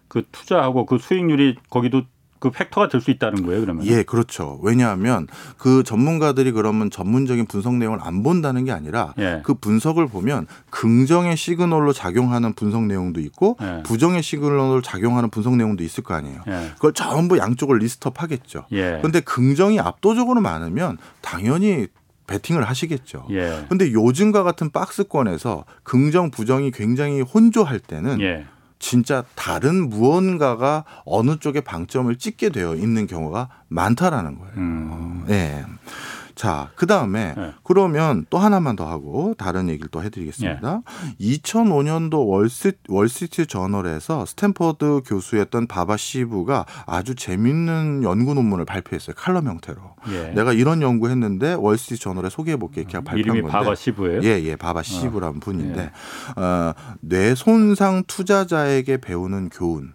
[0.09, 2.02] 그 투자하고 그 수익률이 거기도
[2.38, 3.87] 그 factor가 될 수 있다는 거예요 그러면.
[3.87, 4.61] 예, 그렇죠.
[4.62, 5.26] 왜냐하면
[5.57, 9.40] 그 전문가들이 그러면 전문적인 분석 내용을 안 본다는 게 아니라 예.
[9.42, 13.83] 그 분석을 보면 긍정의 시그널로 작용하는 분석 내용도 있고 예.
[13.85, 16.42] 부정의 시그널로 작용하는 분석 내용도 있을 거 아니에요.
[16.46, 16.70] 예.
[16.74, 18.66] 그걸 전부 양쪽을 list up 하겠죠.
[18.72, 18.98] 예.
[19.00, 21.87] 근데 긍정이 압도적으로 많으면 당연히
[22.27, 23.27] 베팅을 하시겠죠.
[23.31, 23.67] 예.
[23.69, 28.47] 근데 요즘과 같은 박스권에서 긍정 부정이 굉장히 혼조할 때는 예.
[28.79, 34.53] 진짜 다른 무언가가 어느 쪽에 방점을 찍게 되어 있는 경우가 많다라는 거예요.
[34.57, 35.25] 음.
[35.29, 35.65] 예.
[36.37, 37.55] 자, 그 다음에 네.
[37.64, 40.83] 그러면 또 하나만 더 하고 다른 얘기를 또 해드리겠습니다.
[41.18, 41.27] 예.
[41.38, 49.16] 2005년도 월스, 월스트리트 저널에서 스탠퍼드 교수였던 바바 시부가 아주 재밌는 연구 논문을 발표했어요.
[49.16, 49.81] 칼럼 형태로.
[50.12, 50.29] 예.
[50.35, 53.53] 내가 이런 연구했는데 월스트리트 저널에 소개해볼게 이렇게 발표한 이름이 건데.
[53.53, 54.22] 바바 시부예요.
[54.22, 56.40] 예, 예, 바바 시부라는 분인데 예.
[56.40, 59.94] 어, 뇌 손상 투자자에게 배우는 교훈.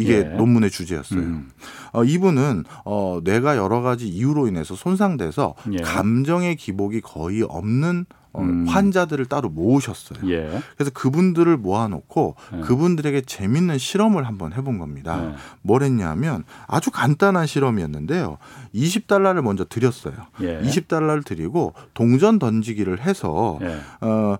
[0.00, 0.22] 이게 예.
[0.22, 1.20] 논문의 주제였어요.
[1.20, 1.50] 음.
[1.92, 5.78] 어, 이분은 어, 뇌가 여러 가지 이유로 인해서 손상돼서 예.
[5.78, 8.64] 감정의 기복이 거의 없는 어, 음.
[8.68, 10.30] 환자들을 따로 모으셨어요.
[10.30, 10.60] 예.
[10.76, 12.60] 그래서 그분들을 모아놓고 예.
[12.60, 15.20] 그분들에게 재밌는 실험을 한번 해본 겁니다.
[15.24, 15.34] 예.
[15.62, 18.38] 뭘 했냐면 아주 간단한 실험이었는데요.
[18.74, 20.14] 20달러를 먼저 드렸어요.
[20.42, 20.60] 예.
[20.60, 23.80] 20달러를 드리고 동전 던지기를 해서 예.
[24.00, 24.38] 어,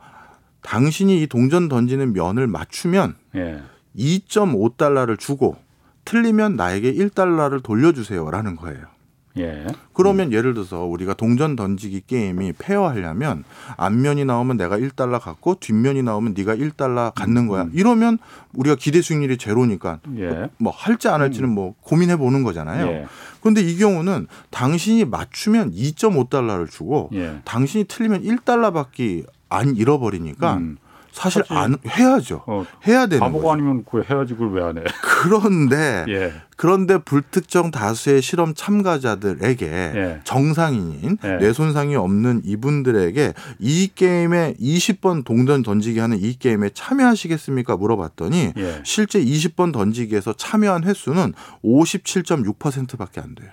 [0.62, 3.61] 당신이 이 동전 던지는 면을 맞추면 예.
[3.96, 5.57] 2.5달러를 주고
[6.05, 8.87] 틀리면 나에게 1달러를 돌려주세요라는 거예요.
[9.38, 9.66] 예.
[9.92, 13.44] 그러면 예를 들어서 우리가 동전 던지기 게임이 페어하려면
[13.76, 17.68] 앞면이 나오면 내가 1달러 갖고 뒷면이 나오면 네가 1달러 갖는 거야.
[17.72, 18.18] 이러면
[18.55, 20.50] 우리가 기대 수익률이 제로니까 예.
[20.59, 22.87] 뭐 할지 안 할지는 뭐 고민해 보는 거잖아요.
[22.87, 23.07] 예.
[23.40, 27.40] 그런데 이 경우는 당신이 맞추면 2.5달러를 주고 예.
[27.44, 30.79] 당신이 틀리면 1달러 밖에 안 잃어버리니까 음.
[31.12, 32.44] 사실 사실- 안 해야죠.
[32.46, 33.53] 어, 해야 되는 바보가 거죠.
[33.53, 34.83] 아니면 그 해야지 그걸 왜 안 해?
[35.03, 36.33] 그런데 예.
[36.57, 40.20] 그런데 불특정 다수의 실험 참가자들에게 예.
[40.25, 41.29] 정상인인 예.
[41.38, 47.77] 뇌 손상이 없는 이분들에게 이 게임에 20번 동전 던지기 하는 이 게임에 참여하시겠습니까?
[47.77, 48.81] 물어봤더니 예.
[48.85, 51.33] 실제 20번 던지기에서 참여한 횟수는
[51.64, 53.51] 57.6%밖에 안 돼요.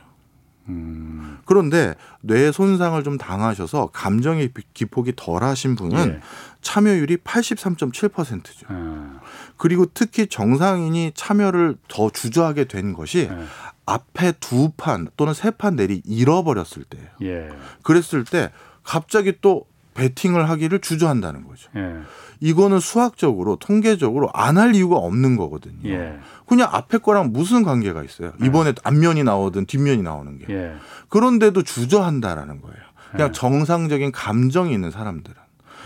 [0.69, 1.37] 음.
[1.45, 6.19] 그런데 뇌 손상을 좀 당하셔서 감정의 기폭이 덜하신 분은 예.
[6.61, 8.67] 참여율이 83.7%죠.
[8.69, 9.19] 아,
[9.57, 13.37] 그리고 특히 정상인이 참여를 더 주저하게 된 것이 예.
[13.85, 17.07] 앞에 두 판 또는 세 판 내리 잃어버렸을 때예요.
[17.23, 17.49] 예.
[17.83, 18.51] 그랬을 때
[18.83, 19.65] 갑자기 또
[19.97, 21.69] 베팅을 하기를 주저한다는 거죠.
[21.75, 21.95] 예.
[22.39, 25.77] 이거는 수학적으로 통계적으로 안 할 이유가 없는 거거든요.
[25.89, 26.17] 예.
[26.45, 28.31] 그냥 앞에 거랑 무슨 관계가 있어요?
[28.43, 30.45] 이번에 앞면이 나오든 뒷면이 나오는 게.
[30.53, 30.73] 예.
[31.09, 32.77] 그런데도 주저한다라는 거예요.
[33.11, 33.31] 그냥 예.
[33.31, 35.35] 정상적인 감정이 있는 사람들은.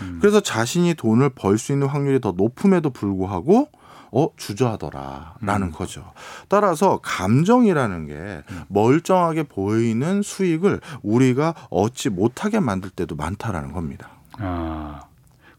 [0.02, 0.18] 음.
[0.20, 3.68] 그래서 자신이 돈을 벌 수 있는 확률이 더 높음에도 불구하고
[4.12, 5.72] 어 주저하더라라는 음.
[5.72, 6.12] 거죠.
[6.48, 14.10] 따라서 감정이라는 게 멀쩡하게 보이는 수익을 우리가 얻지 못하게 만들 때도 많다라는 겁니다.
[14.38, 15.00] 아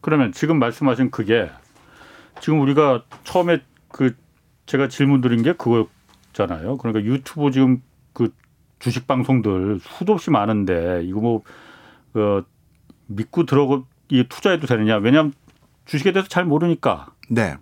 [0.00, 1.50] 그러면 지금 말씀하신 그게
[2.40, 4.14] 지금 우리가 처음에 그
[4.66, 6.78] 제가 질문 드린 게 그거잖아요.
[6.78, 8.32] 그러니까 유튜브 지금 그
[8.78, 11.42] 주식 방송들 수도 없이 많은데 이거 뭐
[12.14, 12.42] 어,
[13.06, 14.96] 믿고 들어가 이 투자해도 되느냐?
[14.96, 15.32] 왜냐하면
[15.86, 17.08] 주식에 대해서 잘 모르니까.
[17.28, 17.56] 네.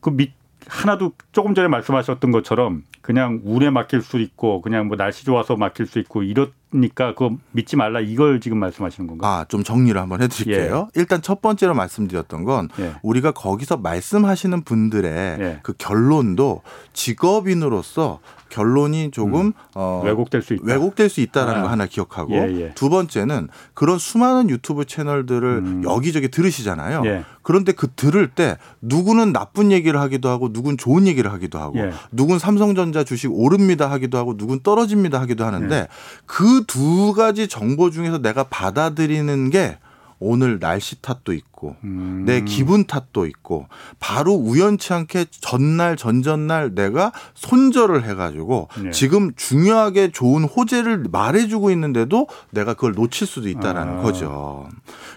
[0.00, 0.32] 그 밑,
[0.66, 5.86] 하나도 조금 전에 말씀하셨던 것처럼 그냥 운에 맡길 수 있고 그냥 뭐 날씨 좋아서 맡길
[5.86, 9.30] 수 있고 이러니까 그거 믿지 말라 이걸 지금 말씀하시는 건가요?
[9.30, 10.88] 아, 좀 정리를 한번 해드릴게요.
[10.94, 11.00] 예.
[11.00, 12.94] 일단 첫 번째로 말씀드렸던 건 예.
[13.02, 15.10] 우리가 거기서 말씀하시는 분들의
[15.40, 15.60] 예.
[15.62, 19.52] 그 결론도 직업인으로서 결론이 조금 음.
[19.74, 20.62] 어, 왜곡될 수 있다.
[20.66, 21.62] 왜곡될 수 있다라는 아.
[21.62, 22.72] 거 하나 기억하고 예, 예.
[22.74, 25.82] 두 번째는 그런 수많은 유튜브 채널들을 음.
[25.84, 27.24] 여기저기 들으시잖아요.
[27.40, 27.42] 예.
[27.42, 31.92] 그런데 그 들을 때 누구는 나쁜 얘기를 하기도 하고 누군 좋은 얘기를 하기도 하고 예.
[32.12, 35.88] 누군 삼성전자 주식 오릅니다 하기도 하고 누군 떨어집니다 하기도 하는데 예.
[36.26, 39.78] 그두 가지 정보 중에서 내가 받아들이는 게
[40.18, 42.24] 오늘 날씨 탓도 있고 음.
[42.26, 43.68] 내 기분 탓도 있고
[43.98, 48.90] 바로 우연치 않게 전날 전전날 내가 손절을 해가지고 네.
[48.90, 54.02] 지금 중요하게 좋은 호재를 말해주고 있는데도 내가 그걸 놓칠 수도 있다라는 아.
[54.02, 54.68] 거죠.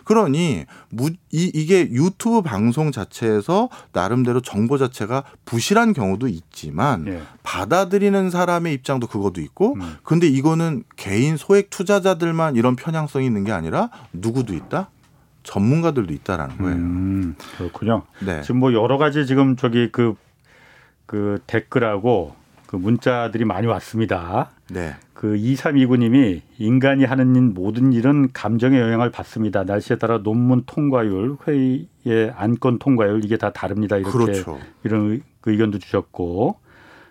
[0.03, 7.21] 그러니 무, 이, 이게 유튜브 방송 자체에서 나름대로 정보 자체가 부실한 경우도 있지만 네.
[7.43, 9.97] 받아들이는 사람의 입장도 그것도 있고 음.
[10.03, 14.89] 근데 이거는 개인 소액 투자자들만 이런 편향성이 있는 게 아니라 누구도 있다.
[15.43, 16.75] 전문가들도 있다라는 거예요.
[16.75, 18.03] 음, 그렇군요.
[18.25, 18.41] 네.
[18.41, 20.15] 지금 뭐 여러 가지 지금 저기 그,
[21.05, 22.35] 그 댓글하고
[22.67, 24.51] 그 문자들이 많이 왔습니다.
[24.71, 24.95] 네.
[25.13, 29.63] 그 2329님이 인간이 하는 모든 일은 감정의 영향을 받습니다.
[29.63, 33.97] 날씨에 따라 논문 통과율, 회의의 안건 통과율 이게 다 다릅니다.
[33.97, 34.59] 이렇게 그렇죠.
[34.83, 36.57] 이런 의견도 주셨고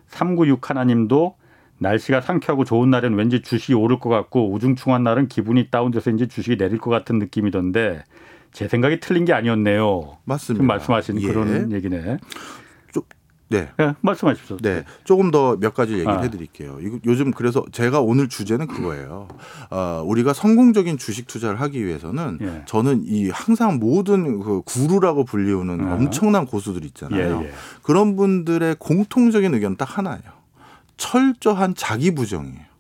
[0.09, 1.37] 396 하나님도
[1.83, 6.57] 날씨가 상쾌하고 좋은 날엔 왠지 주식이 오를 것 같고 우중충한 날은 기분이 다운돼서 이제 주식이
[6.57, 8.05] 내릴 것 같은 느낌이던데
[8.53, 10.19] 제 생각이 틀린 게 아니었네요.
[10.25, 10.65] 맞습니다.
[10.65, 11.27] 말씀하신 예.
[11.27, 12.19] 그런 얘기네.
[12.93, 13.03] 좀
[13.49, 13.69] 네.
[13.79, 13.95] 네.
[14.01, 14.59] 말씀하십시오.
[14.59, 14.85] 네.
[15.05, 16.21] 조금 더 몇 가지 얘기를 아.
[16.21, 16.79] 해드릴게요.
[17.07, 19.29] 요즘 그래서 제가 오늘 주제는 그거예요.
[19.71, 22.63] 어, 우리가 성공적인 주식 투자를 하기 위해서는 예.
[22.67, 25.95] 저는 이 항상 모든 그 구루라고 불리우는 아.
[25.95, 27.41] 엄청난 고수들 있잖아요.
[27.43, 27.53] 예, 예.
[27.83, 30.42] 그런 분들의 공통적인 의견 딱 하나예요.
[31.03, 32.72] 철저한 자기 부정이에요.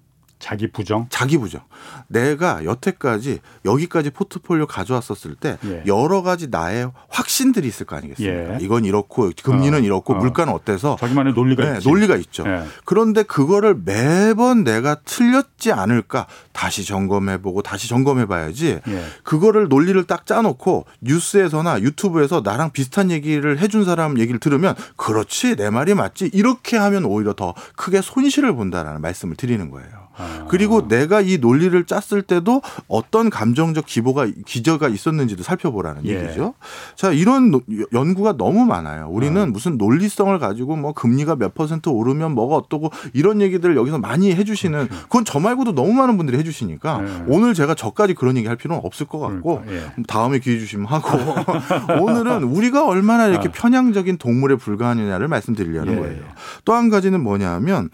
[0.42, 1.07] 자기 부정?
[1.09, 1.61] 자기 부정.
[2.09, 5.85] 내가 여태까지 여기까지 포트폴리오 가져왔었을 때 예.
[5.87, 8.55] 여러 가지 나의 확신들이 있을 거 아니겠습니까?
[8.55, 8.59] 예.
[8.61, 10.16] 이건 이렇고 금리는 어, 이렇고 어.
[10.16, 11.88] 물가는 어때서 자기만의 논리가 네, 있지.
[11.88, 12.42] 논리가 있죠.
[12.48, 12.64] 예.
[12.85, 18.81] 그런데 그거를 매번 내가 틀렸지 않을까 다시 점검해 보고 다시 점검해 봐야지.
[18.88, 19.05] 예.
[19.22, 25.70] 그거를 논리를 딱 짜놓고 뉴스에서나 유튜브에서 나랑 비슷한 얘기를 해준 사람 얘기를 들으면 그렇지 내
[25.70, 30.02] 말이 맞지 이렇게 하면 오히려 더 크게 손실을 본다라는 말씀을 드리는 거예요.
[30.16, 30.46] 아.
[30.48, 36.25] 그리고 내가 이 논리를 짰을 때도 어떤 감정적 기보가 기저가 있었는지도 살펴보라는 예.
[36.25, 36.55] 얘기죠.
[36.96, 37.61] 자 이런
[37.92, 39.09] 연구가 너무 많아요.
[39.09, 39.46] 우리는 아.
[39.46, 44.44] 무슨 논리성을 가지고 뭐 금리가 몇 퍼센트 오르면 뭐가 어떠고 이런 얘기들을 여기서 많이 해
[44.44, 45.03] 주시는 그렇죠.
[45.05, 47.25] 그건 저 말고도 너무 많은 분들이 해 주시니까 네.
[47.29, 50.03] 오늘 제가 저까지 그런 얘기 할 필요는 없을 것 같고 그러니까, 예.
[50.09, 51.18] 다음에 기회 주시면 하고
[52.03, 53.53] 오늘은 우리가 얼마나 이렇게 아.
[53.53, 55.98] 편향적인 동물에 불과하느냐를 말씀드리려는 예.
[55.98, 56.22] 거예요.
[56.64, 57.90] 또 한 가지는 뭐냐면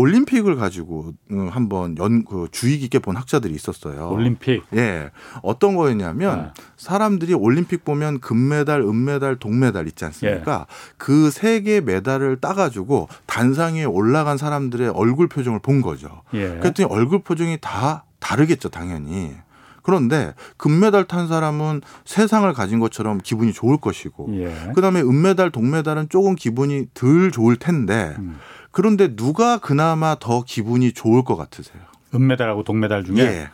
[0.00, 4.10] 올림픽을 가지고 음, 한번 연 그 주의 깊게 본 학자들이 있었어요.
[4.10, 4.62] 올림픽.
[4.74, 5.10] 예.
[5.42, 6.62] 어떤 거였냐면 네.
[6.76, 10.66] 사람들이 올림픽 보면 금메달, 은메달, 동메달 있지 않습니까?
[10.68, 10.74] 예.
[10.98, 16.22] 그세 개 메달을 따 가지고 단상 위에 올라간 사람들의 얼굴 표정을 본 거죠.
[16.34, 16.58] 예.
[16.58, 19.34] 그랬더니 얼굴 표정이 다 다르겠죠, 당연히.
[19.82, 24.72] 그런데 금메달 탄 사람은 세상을 가진 것처럼 기분이 좋을 것이고, 예.
[24.74, 28.16] 그다음에 은메달, 동메달은 조금 기분이 덜 좋을 텐데.
[28.18, 28.36] 음.
[28.76, 31.82] 그런데 누가 그나마 더 기분이 좋을 것 같으세요?
[32.14, 33.48] 은메달하고 동메달 중에 예.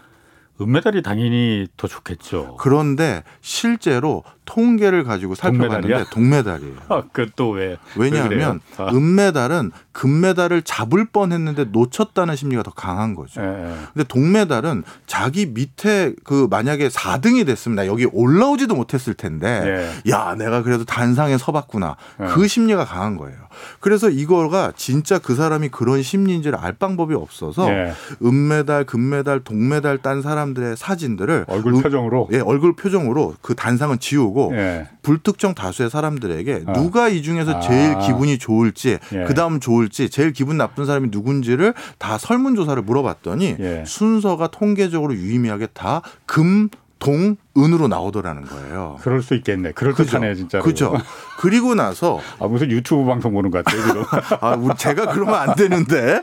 [0.61, 2.57] 은메달이 당연히 더 좋겠죠.
[2.59, 6.75] 그런데 실제로 통계를 가지고 살펴봤는데 동메달이에요.
[6.89, 7.79] 아, 그또 왜?
[7.97, 8.91] 왜냐하면 왜 아.
[8.93, 13.41] 은메달은 금메달을 잡을 뻔했는데 놓쳤다는 심리가 더 강한 거죠.
[13.41, 13.75] 예, 예.
[13.95, 17.87] 근데 동메달은 자기 밑에 그 만약에 4등이 됐습니다.
[17.87, 20.11] 여기 올라오지도 못했을 텐데, 예.
[20.11, 21.97] 야 내가 그래도 단상에 서봤구나.
[22.21, 22.27] 예.
[22.27, 23.39] 그 심리가 강한 거예요.
[23.81, 27.93] 그래서 이거가 진짜 그 사람이 그런 심리인지를 알 방법이 없어서 예.
[28.23, 34.57] 은메달, 금메달, 동메달 딴 사람들의 사진들을 얼굴 표정으로, 예, 얼굴 표정으로 그 단상은 지우고 보고
[34.57, 34.89] 예.
[35.03, 36.73] 불특정 다수의 사람들에게 어.
[36.73, 37.99] 누가 이 중에서 제일 아.
[37.99, 39.25] 기분이 좋을지 예.
[39.25, 43.85] 그다음 좋을지 제일 기분 나쁜 사람이 누군지를 다 설문 조사를 물어봤더니 예.
[43.87, 48.97] 순서가 통계적으로 유의미하게 다 금 동, 은으로 나오더라는 거예요.
[49.03, 49.73] 그럴 수 있겠네.
[49.73, 50.61] 그럴 듯하네 진짜.
[50.61, 50.95] 그죠.
[51.37, 53.83] 그리고 나서 아 무슨 유튜브 방송 보는 것 같아요.
[53.83, 54.05] 지금.
[54.41, 56.23] 아, 제가 그러면 안 되는데.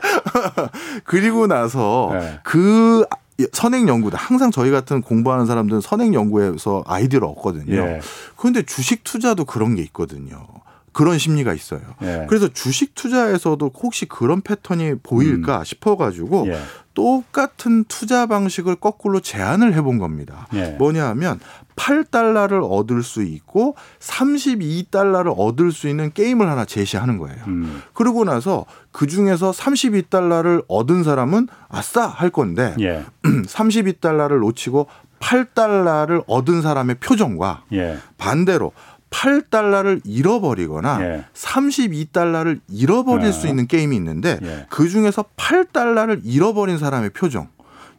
[1.04, 2.40] 그리고 나서 네.
[2.42, 3.04] 그
[3.52, 7.74] 선행 연구들 항상 저희 같은 공부하는 사람들은 선행 연구에서 아이디어를 얻거든요.
[7.74, 8.00] 예.
[8.36, 10.46] 그런데 주식 투자도 그런 게 있거든요.
[10.92, 11.80] 그런 심리가 있어요.
[12.02, 12.26] 예.
[12.28, 16.58] 그래서 주식 투자에서도 혹시 그런 패턴이 보일까 싶어가지고 예.
[17.00, 20.46] 똑같은 투자 방식을 거꾸로 제안을 해본 겁니다.
[20.52, 20.72] 예.
[20.72, 21.40] 뭐냐 하면
[21.74, 27.42] 8달러를 얻을 수 있고 32달러를 얻을 수 있는 게임을 하나 제시하는 거예요.
[27.46, 27.80] 음.
[27.94, 33.02] 그러고 나서 그 중에서 32달러를 얻은 사람은 아싸 할 건데 예.
[33.24, 34.86] 32달러를 놓치고
[35.20, 37.96] 8달러를 얻은 사람의 표정과 예.
[38.18, 38.72] 반대로
[39.10, 41.24] 8달러를 잃어버리거나 예.
[41.34, 43.32] 32달러를 잃어버릴 아.
[43.32, 44.66] 수 있는 게임이 있는데 예.
[44.70, 47.48] 그 중에서 8달러를 잃어버린 사람의 표정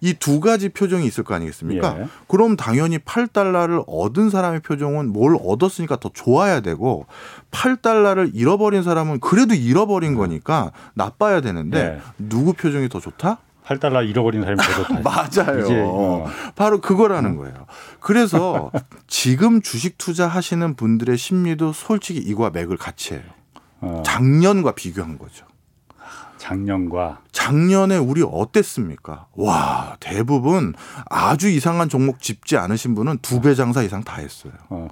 [0.03, 1.99] 이 두 가지 표정이 있을 거 아니겠습니까?
[1.99, 2.07] 예.
[2.27, 7.05] 그럼 당연히 8달러를 얻은 사람의 표정은 뭘 얻었으니까 더 좋아야 되고
[7.51, 12.01] 8달러를 잃어버린 사람은 그래도 잃어버린 거니까 나빠야 되는데 예.
[12.17, 13.37] 누구 표정이 더 좋다?
[13.79, 14.99] 8달러 잃어버린 사람이 더 좋다.
[15.45, 15.63] 맞아요.
[15.65, 16.25] 이제, 어.
[16.55, 17.65] 바로 그거라는 거예요.
[17.99, 18.71] 그래서
[19.07, 23.23] 지금 주식 투자 하시는 분들의 심리도 솔직히 이거와 맥을 같이 해요.
[23.81, 25.45] 어, 작년과 비교한 거죠.
[26.37, 29.27] 작년과 작년에 우리 어땠습니까?
[29.35, 30.73] 와, 대부분
[31.05, 34.53] 아주 이상한 종목 짚지 않으신 분은 두 배 장사 이상 다 했어요.
[34.69, 34.87] 어,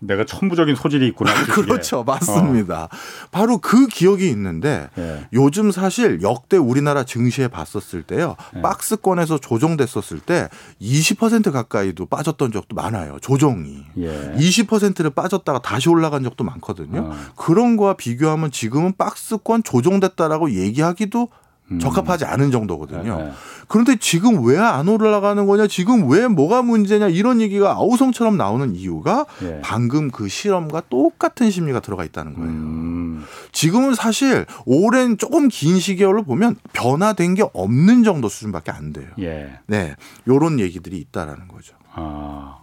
[0.00, 1.32] 내가 천부적인 소질이 있구나.
[1.46, 2.04] 그렇죠.
[2.04, 2.88] 맞습니다.
[3.30, 5.26] 바로 그 기억이 있는데 예.
[5.32, 8.36] 요즘 사실 역대 우리나라 증시에 봤었을 때요.
[8.54, 8.62] 네.
[8.62, 10.48] 박스권에서 조정됐었을 때
[10.80, 13.18] 20% 가까이도 빠졌던 적도 많아요.
[13.20, 13.84] 조정이.
[13.98, 14.34] 예.
[14.36, 17.00] 20%를 빠졌다가 다시 올라간 적도 많거든요.
[17.00, 17.16] 어.
[17.36, 21.28] 그런 거와 비교하면 지금은 박스권 조정됐다라고 얘기하기도
[21.70, 21.78] 음.
[21.78, 23.18] 적합하지 않은 정도거든요.
[23.20, 23.32] 예, 예.
[23.68, 25.66] 그런데 지금 왜 안 올라가는 거냐?
[25.66, 27.08] 지금 왜 뭐가 문제냐?
[27.08, 29.60] 이런 얘기가 아우성처럼 나오는 이유가 예.
[29.62, 32.48] 방금 그 실험과 똑같은 심리가 들어가 있다는 거예요.
[32.50, 39.08] 음, 지금은 사실 오랜 조금 긴 시계열로 보면 변화된 게 없는 정도 수준밖에 안 돼요.
[39.20, 39.58] 예.
[39.66, 39.94] 네.
[40.26, 41.74] 요런 얘기들이 있다라는 거죠.
[41.92, 42.58] 아,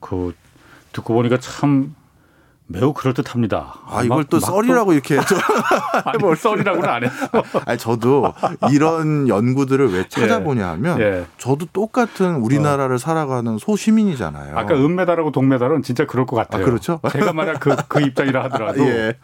[0.00, 0.34] 그
[0.92, 1.94] 듣고 보니까 참
[2.70, 3.76] 매우 그럴 듯합니다.
[3.86, 5.36] 아, 이걸 또 썰이라고 이렇게 저
[6.04, 7.28] 아니, 썰이라고는 안 했어.
[7.64, 8.34] 아니 저도
[8.70, 11.24] 이런 연구들을 왜 찾아보냐 하면 예.
[11.38, 14.56] 저도 똑같은 우리나라를 살아가는 소시민이잖아요.
[14.56, 16.62] 아까 은메달하고 동메달은 진짜 그럴 것 같아요.
[16.62, 17.00] 아, 그렇죠?
[17.10, 19.14] 제가 만약 그, 그 입장이라 하더라도 예.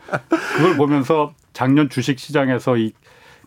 [0.56, 2.94] 그걸 보면서 작년 주식 시장에서 이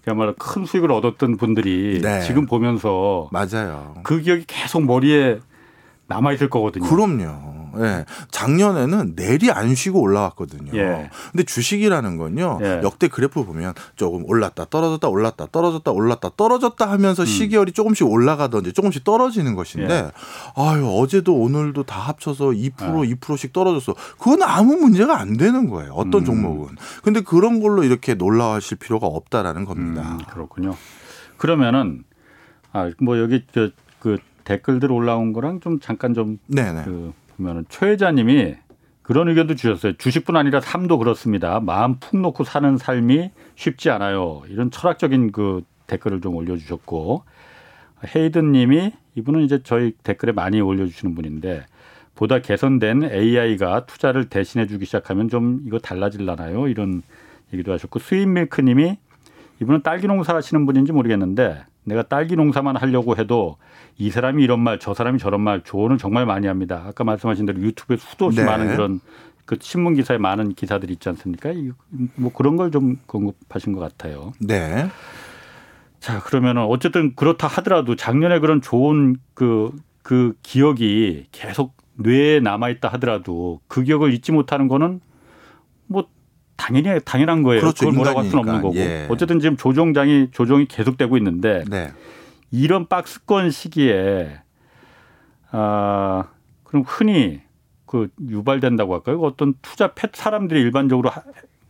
[0.03, 2.21] 그야말로 큰 수익을 얻었던 분들이 네.
[2.21, 3.95] 지금 보면서 맞아요.
[4.03, 5.39] 그 기억이 계속 머리에
[6.07, 6.87] 남아 있을 거거든요.
[6.87, 7.66] 그럼요.
[7.79, 8.05] 예.
[8.31, 10.71] 작년에는 내리 안 쉬고 올라왔거든요.
[10.75, 11.09] 예.
[11.31, 12.59] 근데 주식이라는 건요.
[12.61, 12.81] 예.
[12.83, 19.03] 역대 그래프 보면 조금 올랐다 떨어졌다 올랐다 떨어졌다 올랐다 떨어졌다 하면서 시계열이 조금씩 올라가든지 조금씩
[19.03, 20.05] 떨어지는 것인데 음.
[20.07, 20.11] 예.
[20.55, 22.75] 아유, 어제도 오늘도 다 합쳐서 2%
[23.19, 23.95] 2%씩 떨어졌어.
[24.17, 25.93] 그건 아무 문제가 안 되는 거예요.
[25.93, 26.25] 어떤 음.
[26.25, 26.75] 종목은.
[27.03, 30.13] 근데 그런 걸로 이렇게 놀라워하실 필요가 없다라는 겁니다.
[30.13, 30.75] 음, 그렇군요.
[31.37, 32.03] 그러면은
[32.71, 36.83] 아뭐 여기 저 그 댓글들 올라온 거랑 좀 잠깐 좀 네네.
[36.85, 38.55] 그 보면은 최 회장님이
[39.01, 39.93] 그런 의견도 주셨어요.
[39.93, 41.59] 주식뿐 아니라 삶도 그렇습니다.
[41.61, 44.43] 마음 푹 놓고 사는 삶이 쉽지 않아요.
[44.49, 47.23] 이런 철학적인 그 댓글을 좀 올려주셨고
[48.15, 51.65] 헤이든 님이 이분은 이제 저희 댓글에 많이 올려주시는 분인데
[52.15, 56.67] 보다 개선된 AI가 투자를 대신해주기 시작하면 좀 이거 달라질라나요?
[56.67, 57.01] 이런
[57.53, 58.97] 얘기도 하셨고 스윗밀크 님이
[59.61, 63.57] 이분은 딸기 농사 하시는 분인지 모르겠는데 내가 딸기 농사만 하려고 해도
[63.97, 66.83] 이 사람이 이런 말, 저 사람이 저런 말 조언을 정말 많이 합니다.
[66.85, 68.45] 아까 말씀하신 대로 유튜브에 수도 없이 네.
[68.45, 68.99] 많은 그런
[69.45, 71.51] 그 신문 기사에 많은 기사들이 있지 않습니까?
[71.51, 71.71] 이-
[72.15, 74.33] 뭐 그런 걸 좀 언급하신 것 같아요.
[74.39, 74.89] 네.
[75.99, 79.71] 자 그러면은 어쨌든 그렇다 하더라도 작년에 그런 좋은 그,
[80.03, 84.99] 그 기억이 계속 뇌에 남아 있다 하더라도 그 기억을 잊지 못하는 거는
[85.87, 86.07] 뭐
[86.57, 87.61] 당연히 당연한 거예요.
[87.61, 87.85] 그렇죠.
[87.85, 88.61] 그걸 뭐라고 할 수는 없는.
[88.61, 88.75] 거고.
[88.75, 89.07] 예.
[89.09, 91.91] 어쨌든 지금 조정장이 조정이 계속되고 있는데 네.
[92.51, 94.39] 이런 박스권 시기에
[95.51, 96.25] 아
[96.63, 97.41] 그럼 흔히
[97.85, 99.21] 그 유발된다고 할까요?
[99.21, 101.23] 어떤 투자 패 사람들이 일반적으로 하-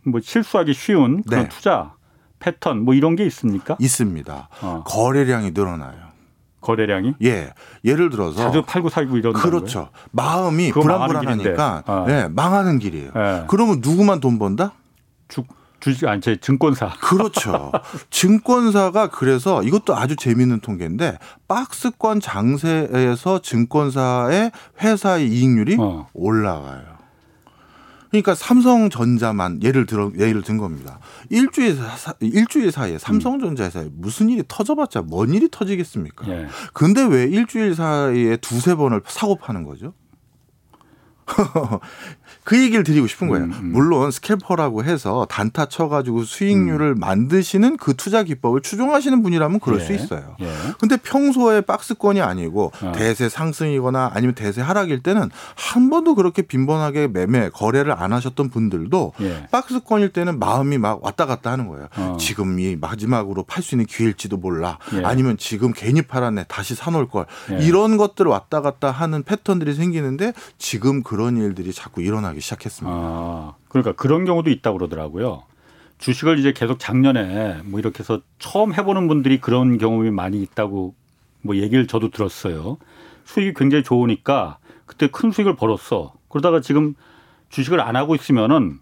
[0.04, 1.48] 뭐 실수하기 쉬운 그런 네.
[1.48, 1.94] 투자
[2.40, 3.76] 패턴 뭐 이런 게 있습니까?
[3.80, 4.48] 있습니다.
[4.62, 6.07] 어, 거래량이 늘어나요.
[6.68, 7.54] 거래량이 예.
[7.82, 9.88] 예를 들어서 자주 팔고 살고 이런 그렇죠.
[10.10, 11.82] 마음이 그거 망하는 불안불안하니까.
[11.86, 12.06] 어.
[12.10, 13.10] 예, 망하는 길이에요.
[13.16, 13.44] 예.
[13.48, 14.72] 그러면 누구만 돈 번다?
[15.28, 15.44] 주
[15.80, 17.72] 주식 아니 제 증권사 그렇죠.
[18.10, 24.50] 증권사가 그래서 이것도 아주 재미있는 통계인데 박스권 장세에서 증권사의
[24.82, 26.08] 회사의 이익률이 어.
[26.12, 26.97] 올라가요.
[28.10, 30.98] 그러니까 삼성전자만 예를 들어 예를 든 겁니다.
[31.30, 36.28] 일주일 사, 일주일 사이에 삼성전자에서 무슨 일이 터져봤자 뭔 일이 터지겠습니까?
[36.28, 36.46] 예.
[36.72, 39.92] 근데 왜 일주일 사이에 두세 번을 사고 파는 거죠?
[42.44, 43.44] 그 얘기를 드리고 싶은 거예요.
[43.44, 43.72] 음, 음.
[43.72, 49.84] 물론 스캘퍼라고 해서 단타 쳐가지고 수익률을 만드시는 그 투자 기법을 추종하시는 분이라면 그럴 예.
[49.84, 50.34] 수 있어요.
[50.40, 50.50] 예.
[50.80, 52.92] 근데 평소에 박스권이 아니고 어.
[52.94, 59.12] 대세 상승이거나 아니면 대세 하락일 때는 한 번도 그렇게 빈번하게 매매 거래를 안 하셨던 분들도
[59.20, 59.46] 예.
[59.50, 61.88] 박스권일 때는 마음이 막 왔다 갔다 하는 거예요.
[61.98, 62.16] 어.
[62.18, 64.78] 지금이 마지막으로 팔 수 있는 기회일지도 몰라.
[64.94, 65.02] 예.
[65.04, 67.26] 아니면 지금 괜히 팔았네 다시 사놓을 걸.
[67.52, 67.58] 예.
[67.58, 72.96] 이런 것들을 왔다 갔다 하는 패턴들이 생기는데 지금 그런 일들이 자꾸 일어나기 시작했습니다.
[72.96, 75.42] 아, 그러니까 그런 경우도 있다고 그러더라고요.
[75.98, 80.94] 주식을 이제 계속 작년에 뭐 이렇게 해서 처음 해보는 분들이 그런 경험이 많이 있다고
[81.42, 82.78] 뭐 얘기를 저도 들었어요.
[83.24, 86.14] 수익이 굉장히 좋으니까 그때 큰 수익을 벌었어.
[86.28, 86.94] 그러다가 지금
[87.50, 88.78] 주식을 안 하고 있으면은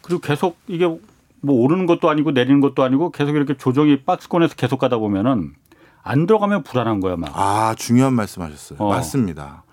[0.00, 0.86] 그리고 계속 이게
[1.40, 5.52] 뭐 오르는 것도 아니고 내리는 것도 아니고 계속 이렇게 조정이 박스권에서 계속 가다 보면은
[6.02, 7.30] 안 들어가면 불안한 거야 막.
[7.34, 8.78] 아 중요한 말씀하셨어요.
[8.80, 8.88] 어.
[8.88, 9.64] 맞습니다.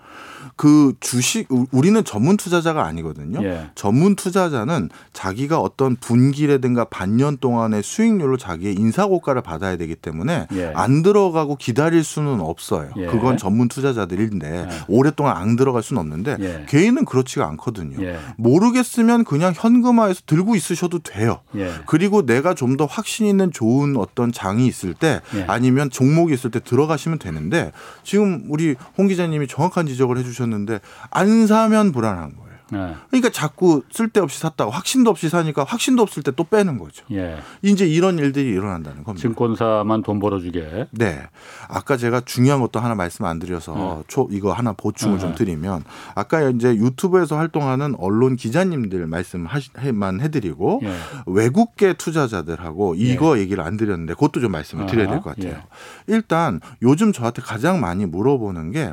[0.54, 3.42] 그 주식 우- 우리는 전문 투자자가 아니거든요.
[3.42, 3.70] 예.
[3.74, 10.72] 전문 투자자는 자기가 어떤 분기라든가 반년 동안의 수익률로 자기의 인사고가를 받아야 되기 때문에 예.
[10.76, 12.90] 안 들어가고 기다릴 수는 없어요.
[12.98, 13.06] 예.
[13.06, 14.68] 그건 전문 투자자들인데 예.
[14.88, 16.66] 오랫동안 안 들어갈 수는 없는데 예.
[16.68, 18.00] 개인은 그렇지가 않거든요.
[18.04, 18.18] 예.
[18.36, 21.40] 모르겠으면 그냥 현금화해서 들고 있으셔도 돼요.
[21.56, 21.72] 예.
[21.86, 25.44] 그리고 내가 좀 더 확신 있는 좋은 어떤 장이 있을 때 예.
[25.48, 27.72] 아니면 종목이 있을 때 들어가시면 되는데
[28.02, 30.80] 지금 우리 홍 기자님이 정확한 지적을 해주셨 는데
[31.10, 32.46] 안 사면 불안한 거예요.
[32.72, 32.96] 예.
[33.10, 37.04] 그러니까 자꾸 쓸데없이 샀다가 확신도 없이 사니까 확신도 없을 때 또 빼는 거죠.
[37.12, 37.36] 예.
[37.62, 39.22] 이제 이런 일들이 일어난다는 겁니다.
[39.22, 40.88] 증권사만 돈 벌어주게.
[40.90, 41.22] 네.
[41.68, 45.34] 아까 제가 중요한 것도 하나 말씀 안 드려서 초 이거 하나 보충을 좀 네.
[45.36, 45.84] 드리면
[46.16, 50.92] 아까 이제 유튜브에서 활동하는 언론 기자님들 말씀만 해드리고 예.
[51.26, 55.62] 외국계 투자자들하고 이거 얘기를 안 드렸는데 그것도 좀 말씀을 드려야 될 것 같아요.
[56.08, 58.92] 일단 요즘 저한테 가장 많이 물어보는 게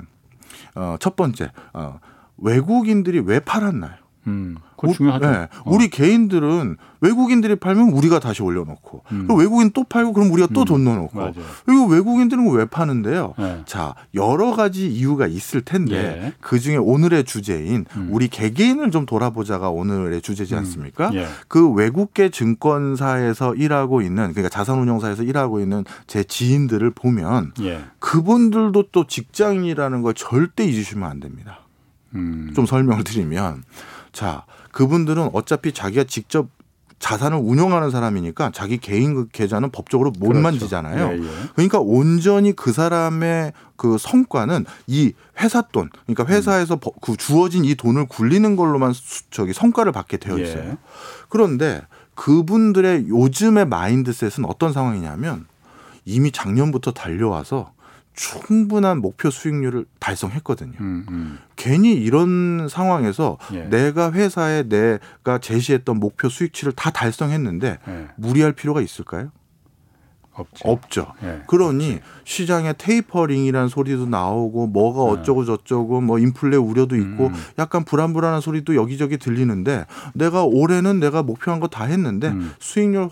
[0.75, 1.99] 어, 첫 번째 어,
[2.37, 3.95] 외국인들이 왜 팔았나요?
[4.27, 4.57] 음,
[4.89, 5.29] 우- 중요하죠.
[5.31, 5.47] 네.
[5.65, 9.17] 우리 개인들은 외국인들이 팔면 우리가 다시 올려놓고 음.
[9.27, 10.65] 그리고 외국인 또 팔고 그럼 우리가 또 음.
[10.65, 11.33] 돈 넣어놓고 맞아요.
[11.65, 13.33] 그리고 외국인들은 왜 파는데요?
[13.37, 13.61] 네.
[13.65, 15.95] 자 여러 가지 이유가 있을 텐데
[16.27, 16.33] 예.
[16.39, 18.07] 그 중에 오늘의 주제인 음.
[18.11, 21.11] 우리 개개인을 좀 돌아보자가 오늘의 주제지 않습니까?
[21.13, 21.27] 예.
[21.49, 27.83] 그 외국계 증권사에서 일하고 있는 그러니까 자산운용사에서 일하고 있는 제 지인들을 보면 예.
[27.99, 31.59] 그분들도 또 직장인이라는 걸 절대 잊으시면 안 됩니다.
[32.15, 32.51] 음.
[32.55, 33.63] 좀 설명을 드리면
[34.11, 36.49] 자 그분들은 어차피 자기가 직접
[36.99, 40.41] 자산을 운용하는 사람이니까 자기 개인 그 계좌는 법적으로 못 그렇죠.
[40.41, 41.07] 만지잖아요.
[41.11, 41.27] 예, 예.
[41.53, 45.11] 그러니까 온전히 그 사람의 그 성과는 이
[45.41, 50.15] 회사 돈, 그러니까 회사에서 버- 그 주어진 이 돈을 굴리는 걸로만 수- 저기 성과를 받게
[50.17, 50.63] 되어 있어요.
[50.63, 50.77] 예.
[51.27, 51.81] 그런데
[52.15, 55.45] 그분들의 요즘의 마인드셋은 어떤 상황이냐면
[56.05, 57.73] 이미 작년부터 달려와서
[58.13, 60.73] 충분한 목표 수익률을 달성했거든요.
[60.79, 61.39] 음, 음.
[61.55, 63.63] 괜히 이런 상황에서 예.
[63.63, 68.07] 내가 회사에 내가 제시했던 목표 수익치를 다 달성했는데 예.
[68.15, 69.31] 무리할 필요가 있을까요?
[70.35, 70.67] 없죠.
[70.67, 71.13] 없죠.
[71.23, 71.43] 예.
[71.47, 75.21] 그러니 시장에 테이퍼링이라는 소리도 나오고 뭐가 네.
[75.21, 77.33] 어쩌고 저쩌고 뭐 인플레 우려도 있고 음.
[77.59, 82.51] 약간 불안불안한 소리도 여기저기 들리는데 내가 올해는 내가 목표한 거 다 했는데 음.
[82.59, 83.09] 수익률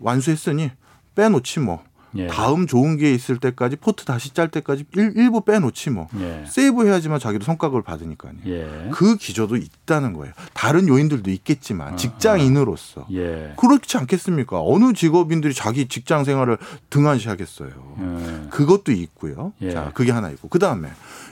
[0.00, 0.70] 완수했으니
[1.14, 1.82] 빼놓지 뭐.
[2.18, 2.26] 예.
[2.28, 6.08] 다음 좋은 기회 있을 때까지 포트 다시 짤 때까지 일, 일부 빼놓지 뭐.
[6.20, 6.44] 예.
[6.46, 8.32] 세이브 해야지만 자기도 성과급을 받으니까요.
[8.46, 8.90] 예.
[8.92, 10.32] 그 기저도 있다는 거예요.
[10.54, 13.54] 다른 요인들도 있겠지만 아, 직장인으로서 예.
[13.56, 14.60] 그렇지 않겠습니까?
[14.62, 16.58] 어느 직업인들이 자기 직장 생활을
[16.90, 17.70] 등한시하겠어요.
[18.00, 18.48] 예.
[18.50, 19.52] 그것도 있고요.
[19.62, 19.70] 예.
[19.70, 20.48] 자, 그게 하나 있고.
[20.48, 20.88] 그 다음에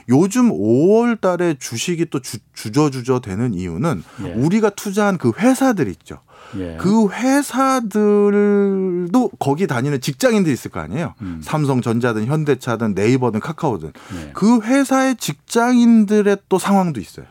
[0.09, 4.33] 요즘 5월 달에 주식이 또 주, 주저주저 되는 이유는 예.
[4.33, 6.19] 우리가 투자한 그 회사들 있죠.
[6.57, 6.77] 예.
[6.79, 11.13] 그 회사들도 거기 다니는 직장인들이 있을 거 아니에요.
[11.21, 11.41] 음.
[11.43, 14.31] 삼성전자든 현대차든 네이버든 카카오든 예.
[14.33, 17.25] 그 회사의 직장인들의 또 상황도 있어요.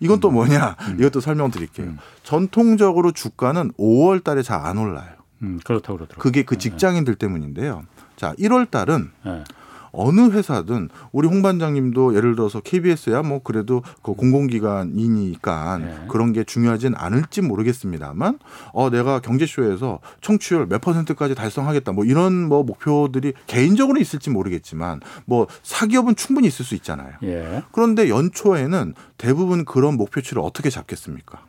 [0.00, 0.76] 이건 또 뭐냐?
[0.98, 1.86] 이것도 설명드릴게요.
[1.86, 1.98] 음.
[2.24, 5.10] 전통적으로 주가는 5월 달에 잘 안 올라요.
[5.42, 6.22] 음, 그렇다고 그러더라고요.
[6.22, 7.82] 그게 그 직장인들 때문인데요.
[8.16, 9.44] 자, 1월 달은 예.
[9.92, 16.04] 어느 회사든 우리 홍 반장님도 예를 들어서 KBS야 뭐 그래도 그 공공기관이니까 네.
[16.08, 18.38] 그런 게 중요하진 않을지 모르겠습니다만
[18.72, 25.46] 어 내가 경제쇼에서 청취율 몇 퍼센트까지 달성하겠다 뭐 이런 뭐 목표들이 개인적으로 있을지 모르겠지만 뭐
[25.62, 27.12] 사기업은 충분히 있을 수 있잖아요.
[27.22, 27.62] 예.
[27.72, 31.44] 그런데 연초에는 대부분 그런 목표치를 어떻게 잡겠습니까?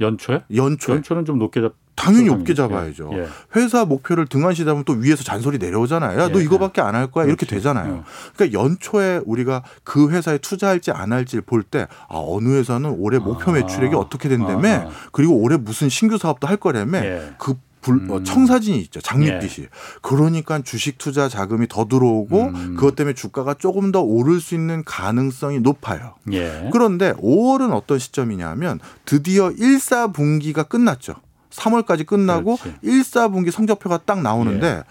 [0.00, 0.44] 연초에?
[0.54, 1.74] 연초에 연초는 좀 높게 잡.
[1.94, 2.26] 당연히.
[2.26, 3.10] 높게 잡아야죠.
[3.12, 3.26] 예, 예.
[3.56, 6.18] 회사 목표를 등한시다 보면 또 위에서 잔소리 내려오잖아요.
[6.20, 6.44] 야, 너 예.
[6.44, 7.26] 이거밖에 안 할 거야.
[7.26, 7.46] 이렇게.
[7.46, 7.92] 되잖아요.
[7.92, 8.04] 어.
[8.34, 13.54] 그러니까 연초에 우리가 그 회사에 투자할지 안 할지를 볼때 아, 어느 회사는 올해 목표 아.
[13.54, 14.90] 매출액이 어떻게 된다며 아, 아.
[15.12, 17.34] 그리고 올해 무슨 신규 사업도 할 거라며 예.
[17.38, 18.24] 그 불, 어, 음.
[18.24, 19.00] 청사진이 있죠.
[19.00, 19.66] 장밋빛이.
[20.02, 22.74] 그러니까 주식 투자 자금이 더 들어오고 음.
[22.76, 26.14] 그것 때문에 주가가 조금 더 오를 수 있는 가능성이 높아요.
[26.32, 26.68] 예.
[26.72, 31.16] 그런데 5월은 어떤 시점이냐면 드디어 1사분기가 끝났죠.
[31.52, 32.78] 3월까지 끝나고 그렇지.
[32.84, 34.82] 1사분기 성적표가 딱 나오는데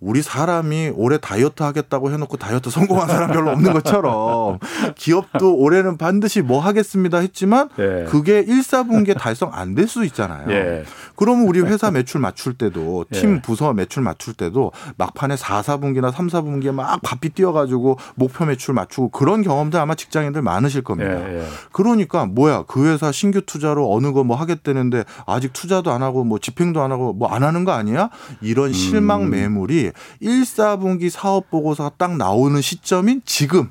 [0.00, 4.58] 우리 사람이 올해 다이어트 하겠다고 해놓고 다이어트 성공한 사람 별로 없는 것처럼
[4.96, 8.04] 기업도 올해는 반드시 뭐 하겠습니다 했지만 예.
[8.08, 10.50] 그게 1사분기에 달성 안 될 수 있잖아요.
[10.50, 10.84] 예.
[11.16, 13.42] 그러면 우리 회사 매출 맞출 때도 팀 예.
[13.42, 19.08] 부서 매출 맞출 때도 막판에 4, 4분기나 3, 4분기에 막 바삐 뛰어가지고 목표 매출 맞추고
[19.10, 21.28] 그런 경험도 아마 직장인들 많으실 겁니다.
[21.28, 21.44] 예, 예.
[21.72, 26.38] 그러니까 뭐야 그 회사 신규 투자로 어느 거 뭐 하겠다는데 아직 투자도 안 하고 뭐
[26.38, 28.10] 집행도 안 하고 뭐 안 하는 거 아니야?
[28.40, 29.30] 이런 실망 음.
[29.30, 29.87] 매물이
[30.20, 33.70] 1, 4분기 사업 보고서가 딱 나오는 시점인 지금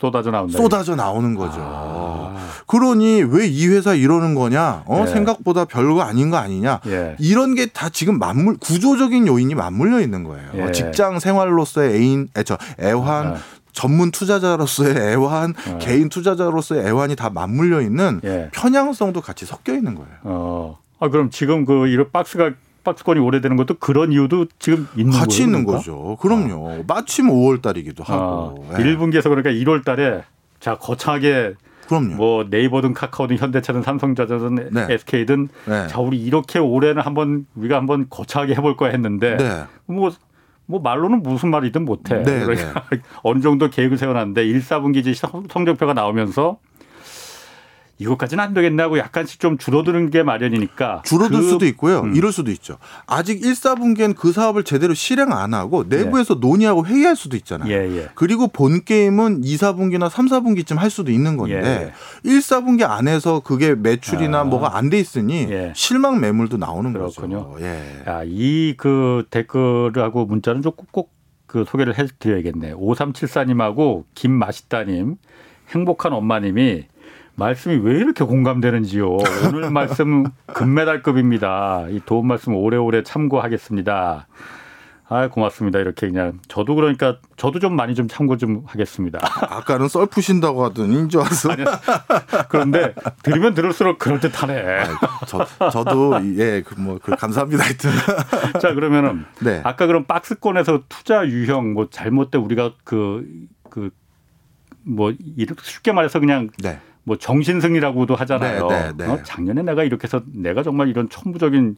[0.00, 0.56] 쏟아져 나온다.
[0.58, 1.58] 쏟아져 나오는 거죠.
[1.60, 2.36] 아.
[2.66, 4.82] 그러니 왜 이 회사 이러는 거냐?
[4.86, 5.06] 어 예.
[5.10, 6.80] 생각보다 별거 아닌 거 아니냐?
[6.86, 7.16] 예.
[7.18, 10.50] 이런 게 다 지금 맞물 구조적인 요인이 맞물려 있는 거예요.
[10.54, 10.72] 예.
[10.72, 13.36] 직장 생활로서의 애인, 에, 저 애환, 아.
[13.72, 15.78] 전문 투자자로서의 애환, 아.
[15.78, 18.50] 개인 투자자로서의 애환이 다 맞물려 있는 예.
[18.52, 20.10] 편향성도 같이 섞여 있는 거예요.
[20.24, 20.78] 어.
[20.98, 22.50] 아 그럼 지금 그 이런 박스가
[22.86, 25.20] 박스권이 오래되는 것도 그런 이유도 지금 있는 거예요.
[25.22, 25.78] 같이 있는 그러니까?
[25.78, 26.16] 거죠.
[26.20, 26.84] 그럼요.
[26.86, 28.66] 마침 5월 달이기도 아, 하고.
[28.72, 28.82] 예.
[28.82, 30.22] 1분기에서 그러니까 1월 달에
[30.60, 31.54] 자 거창하게
[31.88, 32.14] 그럼요.
[32.14, 34.86] 뭐 네이버든 카카오든 현대차든 삼성전자든 네.
[34.90, 35.86] SK든 네.
[35.88, 39.64] 자 우리 이렇게 올해는 한번 우리가 한번 거창하게 해볼 거야 했는데 네.
[39.86, 40.10] 뭐,
[40.66, 42.22] 뭐 말로는 무슨 말이든 못해.
[42.22, 42.84] 네, 그러니까
[43.22, 46.58] 어느 정도 계획을 세워놨는데 1, 4분기 이제 성- 성적표가 나오면서
[47.98, 51.02] 이것까지는 안 되겠네 하고 약간씩 좀 줄어드는 게 마련이니까.
[51.04, 52.00] 줄어들 그- 수도 있고요.
[52.00, 52.14] 음.
[52.14, 52.76] 이럴 수도 있죠.
[53.06, 57.70] 아직 1, 4분기엔 그 사업을 제대로 실행 안 하고 내부에서 논의하고 회의할 수도 있잖아요.
[57.72, 58.08] 예, 예.
[58.14, 61.92] 그리고 본 게임은 2, 4분기나 3, 4분기쯤 할 수도 있는 건데
[62.22, 64.44] 1, 4분기 안에서 그게 매출이나 아.
[64.44, 65.72] 뭐가 안 돼 있으니 예.
[65.74, 67.50] 실망 매물도 나오는 그렇군요.
[67.52, 67.64] 거죠.
[67.64, 68.02] 예.
[68.06, 72.74] 야, 이 그 댓글하고 문자는 좀꼭그 소개를 해 드려야겠네.
[72.74, 75.16] 5374님하고 김마시다님,
[75.70, 76.86] 행복한 엄마님이
[77.36, 79.08] 말씀이 왜 이렇게 공감되는지요.
[79.48, 81.86] 오늘 말씀 금메달급입니다.
[81.90, 84.26] 이 도움 말씀 오래오래 참고하겠습니다.
[85.08, 85.78] 아, 고맙습니다.
[85.78, 89.20] 이렇게 그냥 저도 그러니까 저도 좀 많이 좀 참고 좀 하겠습니다.
[89.22, 91.50] 아까는 썰 푸신다고 하더니 이제 와서
[92.48, 94.82] 그런데 들으면 들을수록 그럴 듯하네.
[95.28, 97.64] 저, 저도 예, 그 뭐, 그 감사합니다.
[97.64, 97.90] 하여튼.
[98.60, 99.60] 자 그러면은 네.
[99.62, 103.24] 아까 그런 박스권에서 투자 유형 뭐 잘못된 우리가 그
[103.70, 103.90] 그
[104.86, 106.78] 뭐 이렇게 쉽게 말해서 그냥 네.
[107.06, 108.66] 뭐 정신승리라고도 하잖아요.
[108.66, 109.06] 네, 네, 네.
[109.06, 109.22] 어?
[109.22, 111.76] 작년에 내가 이렇게 해서 내가 정말 이런 천부적인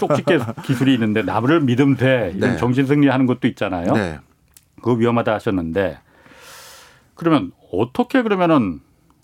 [0.00, 2.56] 쪽집게 기술이 있는데 나를 믿으면 돼 이런 네.
[2.56, 3.92] 정신승리 하는 것도 있잖아요.
[3.92, 4.18] 네.
[4.74, 6.00] 그거 위험하다 하셨는데
[7.14, 8.80] 그러면 어떻게 그러면은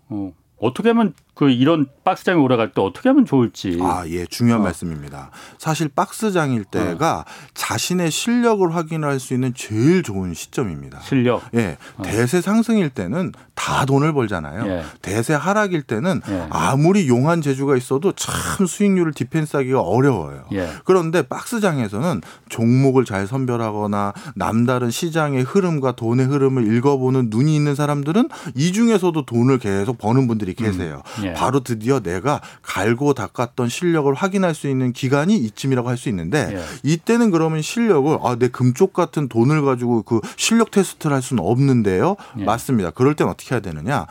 [0.09, 3.79] 어, 어떻게 하면 그 이런 박스장에 오래 때 어떻게 하면 좋을지.
[3.81, 4.65] 아, 예, 중요한 어.
[4.65, 5.31] 말씀입니다.
[5.57, 7.25] 사실 박스장일 때가
[7.55, 11.01] 자신의 실력을 확인할 수 있는 제일 좋은 시점입니다.
[11.01, 11.41] 실력.
[11.55, 14.63] 예, 대세 상승일 때는 다 돈을 벌잖아요.
[14.63, 14.67] 어.
[14.67, 14.85] 예.
[15.01, 16.47] 대세 하락일 때는 예.
[16.51, 20.45] 아무리 용한 재주가 있어도 참 수익률을 디펜스하기가 어려워요.
[20.53, 20.69] 예.
[20.85, 22.21] 그런데 박스장에서는
[22.51, 29.59] 종목을 잘 선별하거나 남다른 시장의 흐름과 돈의 흐름을 읽어보는 눈이 있는 사람들은 이 중에서도 돈을
[29.59, 31.03] 계속 버는 분들이 계세요.
[31.31, 31.35] 예.
[31.35, 36.61] 바로 드디어 내가 갈고 닦았던 실력을 확인할 수 있는 기간이 이쯤이라고 할 수 있는데 예.
[36.83, 42.17] 이때는 그러면 실력을 아, 내 금쪽 같은 돈을 가지고 그 실력 테스트를 할 수는 없는데요.
[42.39, 42.45] 예.
[42.45, 42.91] 맞습니다.
[42.91, 44.07] 그럴 땐 어떻게 해야 되느냐?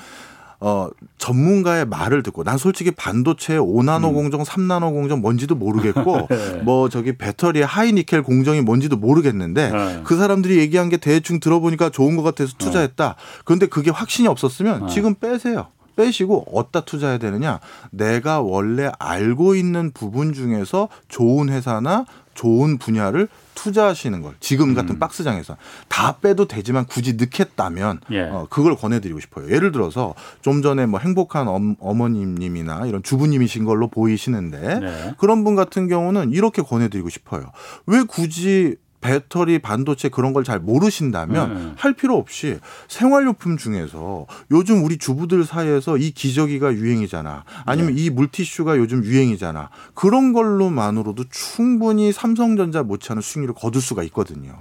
[0.61, 6.27] 어, 전문가의 말을 듣고 난 솔직히 반도체 5나노 공정, 3나노 공정 뭔지도 모르겠고 음.
[6.29, 6.61] 네.
[6.63, 10.01] 뭐 저기 배터리의 하이니켈 공정이 뭔지도 모르겠는데 네.
[10.03, 13.15] 그 사람들이 얘기한 게 대충 들어보니까 좋은 것 같아서 투자했다.
[13.45, 14.93] 그런데 그게 확신이 없었으면 네.
[14.93, 15.67] 지금 빼세요.
[15.95, 17.59] 빼시고 어디다 투자해야 되느냐?
[17.91, 22.05] 내가 원래 알고 있는 부분 중에서 좋은 회사나
[22.39, 24.99] 좋은 분야를 투자하시는 걸 지금 같은 음.
[24.99, 25.57] 박스장에서
[25.89, 28.21] 다 빼도 되지만 굳이 넣겠다면 예.
[28.21, 29.51] 어, 그걸 권해드리고 싶어요.
[29.51, 35.13] 예를 들어서 좀 전에 뭐 행복한 엄, 어머님님이나 이런 주부님이신 걸로 보이시는데 네.
[35.17, 37.51] 그런 분 같은 경우는 이렇게 권해드리고 싶어요.
[37.85, 41.73] 왜 굳이 배터리, 반도체 그런 걸 잘 모르신다면 네.
[41.77, 47.43] 할 필요 없이 생활용품 중에서 요즘 우리 주부들 사이에서 이 기저귀가 유행이잖아.
[47.65, 48.01] 아니면 네.
[48.01, 49.69] 이 물티슈가 요즘 유행이잖아.
[49.93, 54.53] 그런 걸로만으로도 충분히 삼성전자 못지않은 수익률을 거둘 수가 있거든요.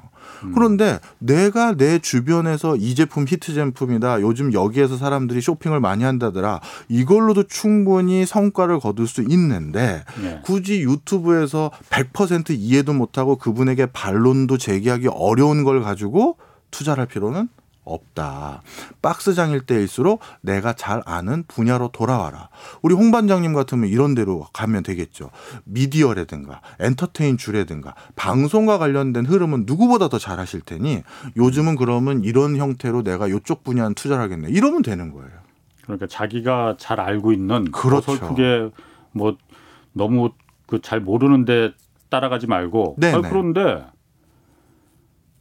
[0.45, 0.53] 음.
[0.55, 4.21] 그런데 내가 내 주변에서 이 제품 히트 제품이다.
[4.21, 6.61] 요즘 여기에서 사람들이 쇼핑을 많이 한다더라.
[6.89, 10.41] 이걸로도 충분히 성과를 거둘 수 있는데 네.
[10.45, 16.37] 굳이 유튜브에서 100% 이해도 못하고 그분에게 반론도 제기하기 어려운 걸 가지고
[16.71, 17.49] 투자할 필요는
[17.89, 18.63] 없다.
[19.03, 22.49] 박스장일 때일수록 내가 잘 아는 분야로 돌아와라.
[22.83, 25.31] 우리 홍 반장님 같으면 이런 데로 가면 되겠죠.
[25.65, 31.03] 미디어라든가 엔터테인 주라든가 방송과 관련된 흐름은 누구보다 더 잘 하실 테니
[31.37, 34.49] 요즘은 그러면 이런 형태로 내가 이쪽 분야는 투자를 하겠네.
[34.51, 35.31] 이러면 되는 거예요.
[35.83, 38.13] 그러니까 자기가 잘 알고 있는 그렇죠.
[38.13, 38.71] 어설프게
[39.13, 39.37] 뭐
[39.93, 40.31] 너무
[40.67, 41.73] 그 잘 모르는데
[42.11, 43.85] 따라가지 말고 아, 그런데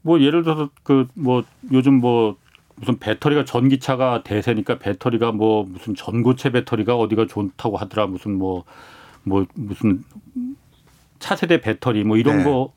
[0.01, 2.37] 뭐 예를 들어서 그 뭐 요즘 뭐
[2.75, 8.65] 무슨 배터리가 전기차가 대세니까 배터리가 뭐 무슨 전고체 배터리가 어디가 좋다고 하더라 무슨 뭐뭐
[9.23, 10.03] 뭐 무슨
[11.19, 12.43] 차세대 배터리 뭐 이런 네.
[12.43, 12.71] 거뭐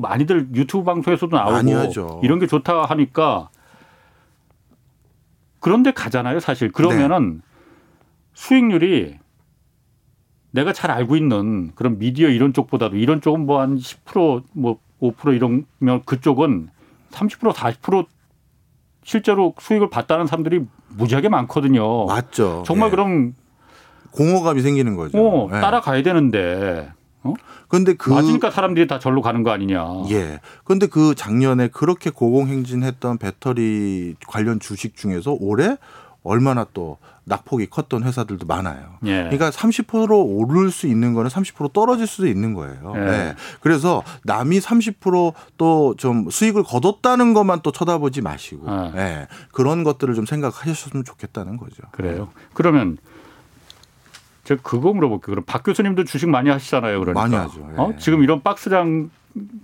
[0.00, 3.50] 많이들 유튜브 방송에서도 나오고 이런 게 좋다 하니까
[5.60, 7.40] 그런데 가잖아요 사실 그러면은 네.
[8.34, 9.18] 수익률이
[10.50, 16.04] 내가 잘 알고 있는 그런 미디어 이런 쪽보다도 이런 쪽은 뭐 한 10%뭐 5% 이러면
[16.04, 16.68] 그쪽은
[17.10, 18.06] 30% 40%
[19.04, 22.06] 실제로 수익을 봤다는 사람들이 무지하게 많거든요.
[22.06, 22.62] 맞죠.
[22.64, 22.90] 정말 예.
[22.92, 23.34] 그럼
[24.12, 25.18] 공허감이 생기는 거죠.
[25.18, 25.60] 어, 예.
[25.60, 26.92] 따라가야 되는데.
[27.24, 27.34] 어?
[27.68, 30.04] 근데 그 맞으니까 사람들이 다 절로 가는 거 아니냐.
[30.10, 30.40] 예.
[30.64, 35.76] 근데 그 작년에 그렇게 고공행진했던 배터리 관련 주식 중에서 올해
[36.24, 38.94] 얼마나 또 낙폭이 컸던 회사들도 많아요.
[39.04, 39.22] 예.
[39.24, 42.92] 그러니까 30% 오를 수 있는 거는 30% 떨어질 수도 있는 거예요.
[42.96, 43.00] 예.
[43.00, 43.34] 네.
[43.60, 48.98] 그래서 남이 30%또 좀 수익을 거뒀다는 것만 또 쳐다보지 마시고 예.
[49.00, 49.26] 예.
[49.52, 51.82] 그런 것들을 좀 생각하셨으면 좋겠다는 거죠.
[51.92, 52.28] 그래요.
[52.54, 52.98] 그러면
[54.44, 55.32] 제가 그거 물어볼게요.
[55.34, 56.98] 그럼 박 교수님도 주식 많이 하시잖아요.
[57.00, 57.20] 그러니까.
[57.20, 57.68] 많이 하죠.
[57.72, 57.80] 예.
[57.80, 57.92] 어?
[57.98, 59.10] 지금 이런 박스장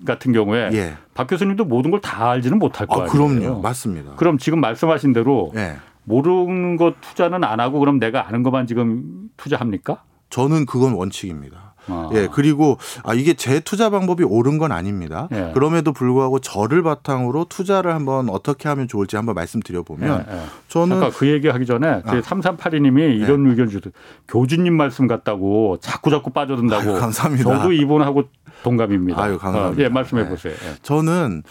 [0.07, 0.97] 같은 경우에 예.
[1.15, 3.11] 박 교수님도 모든 걸 다 알지는 못할 아, 거예요.
[3.11, 3.61] 그럼요.
[3.61, 4.13] 맞습니다.
[4.17, 5.77] 그럼 지금 말씀하신 대로 예.
[6.09, 10.03] 모르는 것 투자는 안 하고 그럼 내가 아는 것만 지금 투자합니까?
[10.31, 11.69] 저는 그건 원칙입니다.
[11.91, 12.11] 아.
[12.13, 15.29] 예, 그리고 아 이게 제 투자 방법이 옳은 건 아닙니다.
[15.33, 15.53] 예.
[15.55, 20.41] 그럼에도 불구하고 저를 바탕으로 투자를 한번 어떻게 하면 좋을지 한번 말씀드려 보면 예, 예.
[20.69, 22.21] 저는 아까 그 얘기 하기 전에 그 아.
[22.21, 23.51] 3382님이 이런 예.
[23.51, 23.93] 의견 주세요.
[24.29, 26.91] 교주님 말씀 같다고 자꾸 자꾸 빠져든다고.
[26.91, 27.45] 아유, 감사합니다.
[27.45, 28.25] 저도 이분하고
[28.63, 29.23] 동감입니다.
[29.23, 29.83] 아유, 감사합니다.
[29.83, 30.29] 어, 예, 말씀해 네.
[30.29, 30.55] 보세요.
[30.83, 31.43] 저는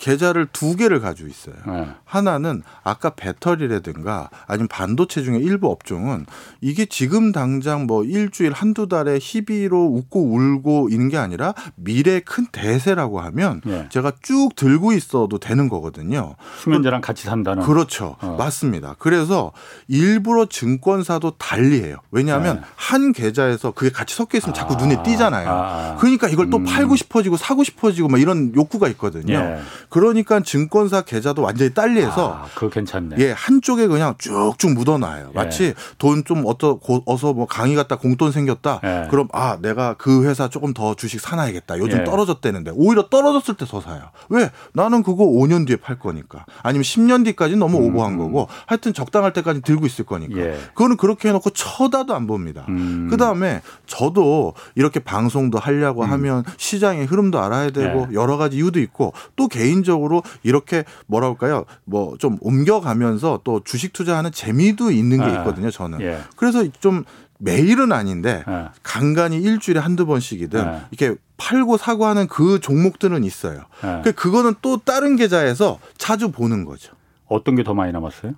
[0.00, 1.54] 계좌를 두 개를 가지고 있어요.
[1.66, 1.88] 네.
[2.04, 6.26] 하나는 아까 배터리라든가 아니면 반도체 중에 일부 업종은
[6.60, 12.46] 이게 지금 당장 뭐 일주일 한두 달에 희비로 웃고 울고 있는 게 아니라 미래 큰
[12.50, 13.86] 대세라고 하면 네.
[13.90, 16.34] 제가 쭉 들고 있어도 되는 거거든요.
[16.58, 17.62] 수면제랑 같이 산다는.
[17.62, 18.16] 그렇죠.
[18.20, 18.36] 어.
[18.38, 18.96] 맞습니다.
[18.98, 19.52] 그래서
[19.86, 21.96] 일부러 증권사도 달리해요.
[22.10, 22.62] 왜냐하면 네.
[22.74, 24.76] 한 계좌에서 그게 같이 섞여 있으면 자꾸 아.
[24.78, 25.48] 눈에 띄잖아요.
[25.50, 25.96] 아.
[26.00, 26.64] 그러니까 이걸 또 음.
[26.64, 29.60] 팔고 싶어지고 사고 싶어지고 막 이런 욕구가 있거든요.
[29.90, 30.00] 예.
[30.00, 33.16] 그러니까 증권사 계좌도 완전히 딸리해서 아, 그거 괜찮네.
[33.18, 35.30] 예, 한쪽에 그냥 쭉쭉 묻어놔요.
[35.30, 35.34] 예.
[35.34, 38.80] 마치 돈좀 어떠 어서 뭐 강의 갔다 공돈 생겼다.
[38.84, 39.08] 예.
[39.10, 41.78] 그럼 아 내가 그 회사 조금 더 주식 사놔야겠다.
[41.78, 42.04] 요즘 예.
[42.04, 44.10] 떨어졌대는데 오히려 떨어졌을 때더 사요.
[44.28, 44.50] 왜?
[44.72, 46.46] 나는 그거 5년 뒤에 팔 거니까.
[46.62, 47.86] 아니면 10년 뒤까지 너무 음.
[47.86, 50.38] 오버한 거고 하여튼 적당할 때까지 들고 있을 거니까.
[50.38, 50.58] 예.
[50.74, 52.64] 그거는 그렇게 해놓고 쳐다도 안 봅니다.
[52.68, 53.08] 음.
[53.10, 56.10] 그 다음에 저도 이렇게 방송도 하려고 음.
[56.12, 58.14] 하면 시장의 흐름도 알아야 되고 예.
[58.14, 61.64] 여러 가지 이유도 있고 또 개인 적으로 이렇게 뭐라 할까요?
[61.84, 65.70] 뭐 좀 옮겨가면서 또 주식 투자하는 재미도 있는 게 아, 있거든요.
[65.70, 66.00] 저는.
[66.02, 66.18] 예.
[66.36, 67.04] 그래서 좀
[67.38, 68.68] 매일은 아닌데 예.
[68.82, 70.80] 간간히 일주일에 한두 번씩이든 예.
[70.90, 73.62] 이렇게 팔고 사고 하는 그 종목들은 있어요.
[74.04, 76.92] 그 그거는 또 다른 계좌에서 자주 보는 거죠.
[77.26, 78.34] 어떤 게 더 많이 남았어요?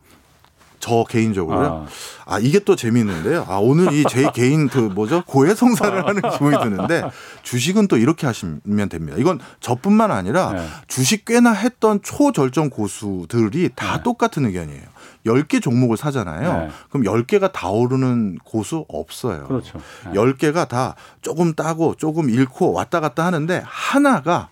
[0.83, 1.87] 저 개인적으로요.
[2.27, 3.47] 아, 아 이게 또 재미있는데요.
[3.49, 7.05] 아 오늘 이 제 개인 그 뭐죠 고해성사를 하는 기분이 드는데
[7.45, 9.17] 주식은 또 이렇게 하시면 됩니다.
[9.17, 10.67] 이건 저뿐만 아니라 네.
[10.89, 14.03] 주식 꽤나 했던 초절정 고수들이 다 네.
[14.03, 14.83] 똑같은 의견이에요.
[15.25, 16.53] 10개 종목을 사잖아요.
[16.53, 16.69] 네.
[16.91, 19.45] 그럼 10개가 다 오르는 고수 없어요.
[19.47, 19.79] 그렇죠.
[20.07, 20.13] 네.
[20.15, 24.49] 10개가 다 조금 따고 조금 잃고 왔다 갔다 하는데 하나가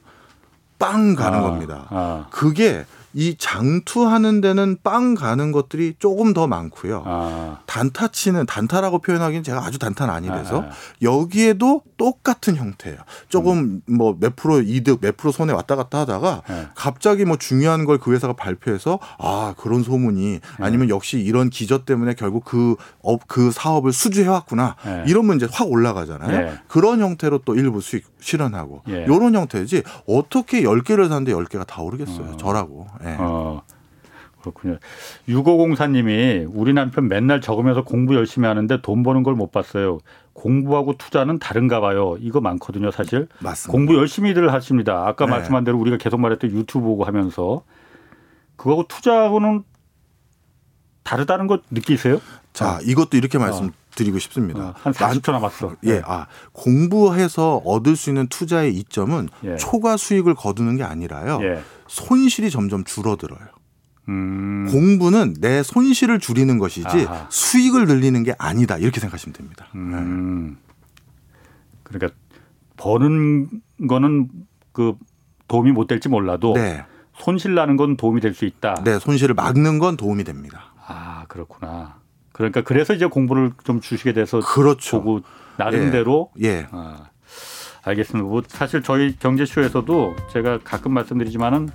[0.78, 1.86] 빵 가는 아, 겁니다.
[1.90, 2.26] 아.
[2.30, 7.02] 그게 이 장투하는 데는 빵 가는 것들이 조금 더 많고요.
[7.06, 7.58] 아.
[7.66, 10.70] 단타 치는 단타라고 표현하기는 제가 아주 단타는 아니라서 아, 아.
[11.02, 12.98] 여기에도 똑같은 형태예요.
[13.28, 13.94] 조금 음.
[13.94, 16.68] 뭐몇 프로 이득, 몇 프로 손에 왔다 갔다 하다가 네.
[16.74, 20.40] 갑자기 뭐 중요한 걸 그 회사가 발표해서 아 그런 소문이 네.
[20.58, 25.04] 아니면 역시 이런 기저 때문에 결국 그, 업, 그 사업을 수주해 왔구나 네.
[25.06, 26.30] 이런 문제 확 올라가잖아요.
[26.30, 26.58] 네.
[26.66, 29.04] 그런 형태로 또 일부 수익 실현하고 예.
[29.04, 32.32] 이런 형태지 어떻게 10개를 샀는데 10개가 다 오르겠어요.
[32.32, 32.36] 어.
[32.36, 32.86] 저라고.
[33.04, 33.16] 예.
[33.18, 33.62] 어.
[34.40, 34.78] 그렇군요.
[35.28, 39.98] 6504님이 우리 남편 맨날 적으면서 공부 열심히 하는데 돈 버는 걸 못 봤어요.
[40.32, 42.16] 공부하고 투자는 다른가 봐요.
[42.20, 43.28] 이거 많거든요, 사실.
[43.40, 43.70] 맞습니다.
[43.72, 45.06] 공부 열심히들 하십니다.
[45.06, 45.32] 아까 네.
[45.32, 47.62] 말씀한 대로 우리가 계속 말했던 유튜브 보고 하면서
[48.56, 49.64] 그거하고 투자하고는
[51.02, 52.20] 다르다는 거 느끼세요?
[52.54, 54.60] 자, 이것도 이렇게 말씀 드리고 싶습니다.
[54.60, 55.76] 어, 한 40초 남았어.
[55.86, 59.56] 예, 아 공부해서 얻을 수 있는 투자의 이점은 예.
[59.56, 61.38] 초과 수익을 거두는 게 아니라요.
[61.42, 61.62] 예.
[61.88, 63.40] 손실이 점점 줄어들어요.
[64.08, 64.66] 음.
[64.70, 67.26] 공부는 내 손실을 줄이는 것이지 아하.
[67.30, 68.76] 수익을 늘리는 게 아니다.
[68.76, 69.66] 이렇게 생각하시면 됩니다.
[69.74, 70.56] 음.
[71.82, 72.14] 그러니까
[72.76, 73.48] 버는
[73.88, 74.28] 거는
[74.72, 74.94] 그
[75.48, 76.84] 도움이 못 될지 몰라도 네.
[77.18, 78.82] 손실 나는 건 도움이 될 수 있다.
[78.84, 80.72] 네, 손실을 막는 건 도움이 됩니다.
[80.86, 81.99] 아 그렇구나.
[82.40, 85.02] 그러니까 그래서 이제 공부를 좀 주시게 돼서 그렇죠.
[85.02, 85.20] 보고
[85.56, 86.66] 나름대로 예.
[86.70, 87.04] 아,
[87.82, 88.28] 알겠습니다.
[88.28, 91.68] 뭐 사실 저희 경제쇼에서도 제가 가끔 말씀드리지만은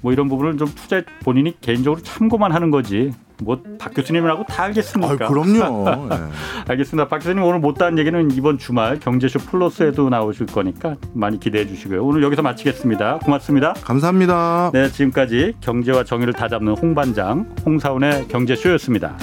[0.00, 3.12] 뭐 이런 부분을 좀 투자 본인이 개인적으로 참고만 하는 거지.
[3.42, 5.28] 뭐 박 교수님이라고 다 아, 알겠습니까?
[5.28, 6.08] 그럼요.
[6.10, 6.18] 예.
[6.68, 7.08] 알겠습니다.
[7.08, 12.02] 박 교수님 오늘 못다한 얘기는 이번 주말 경제쇼 플러스에도 나오실 거니까 많이 기대해 주시고요.
[12.04, 13.18] 오늘 여기서 마치겠습니다.
[13.18, 13.74] 고맙습니다.
[13.74, 14.70] 감사합니다.
[14.72, 19.18] 네, 지금까지 경제와 정의를 다잡는 홍반장 홍사원의 경제쇼였습니다.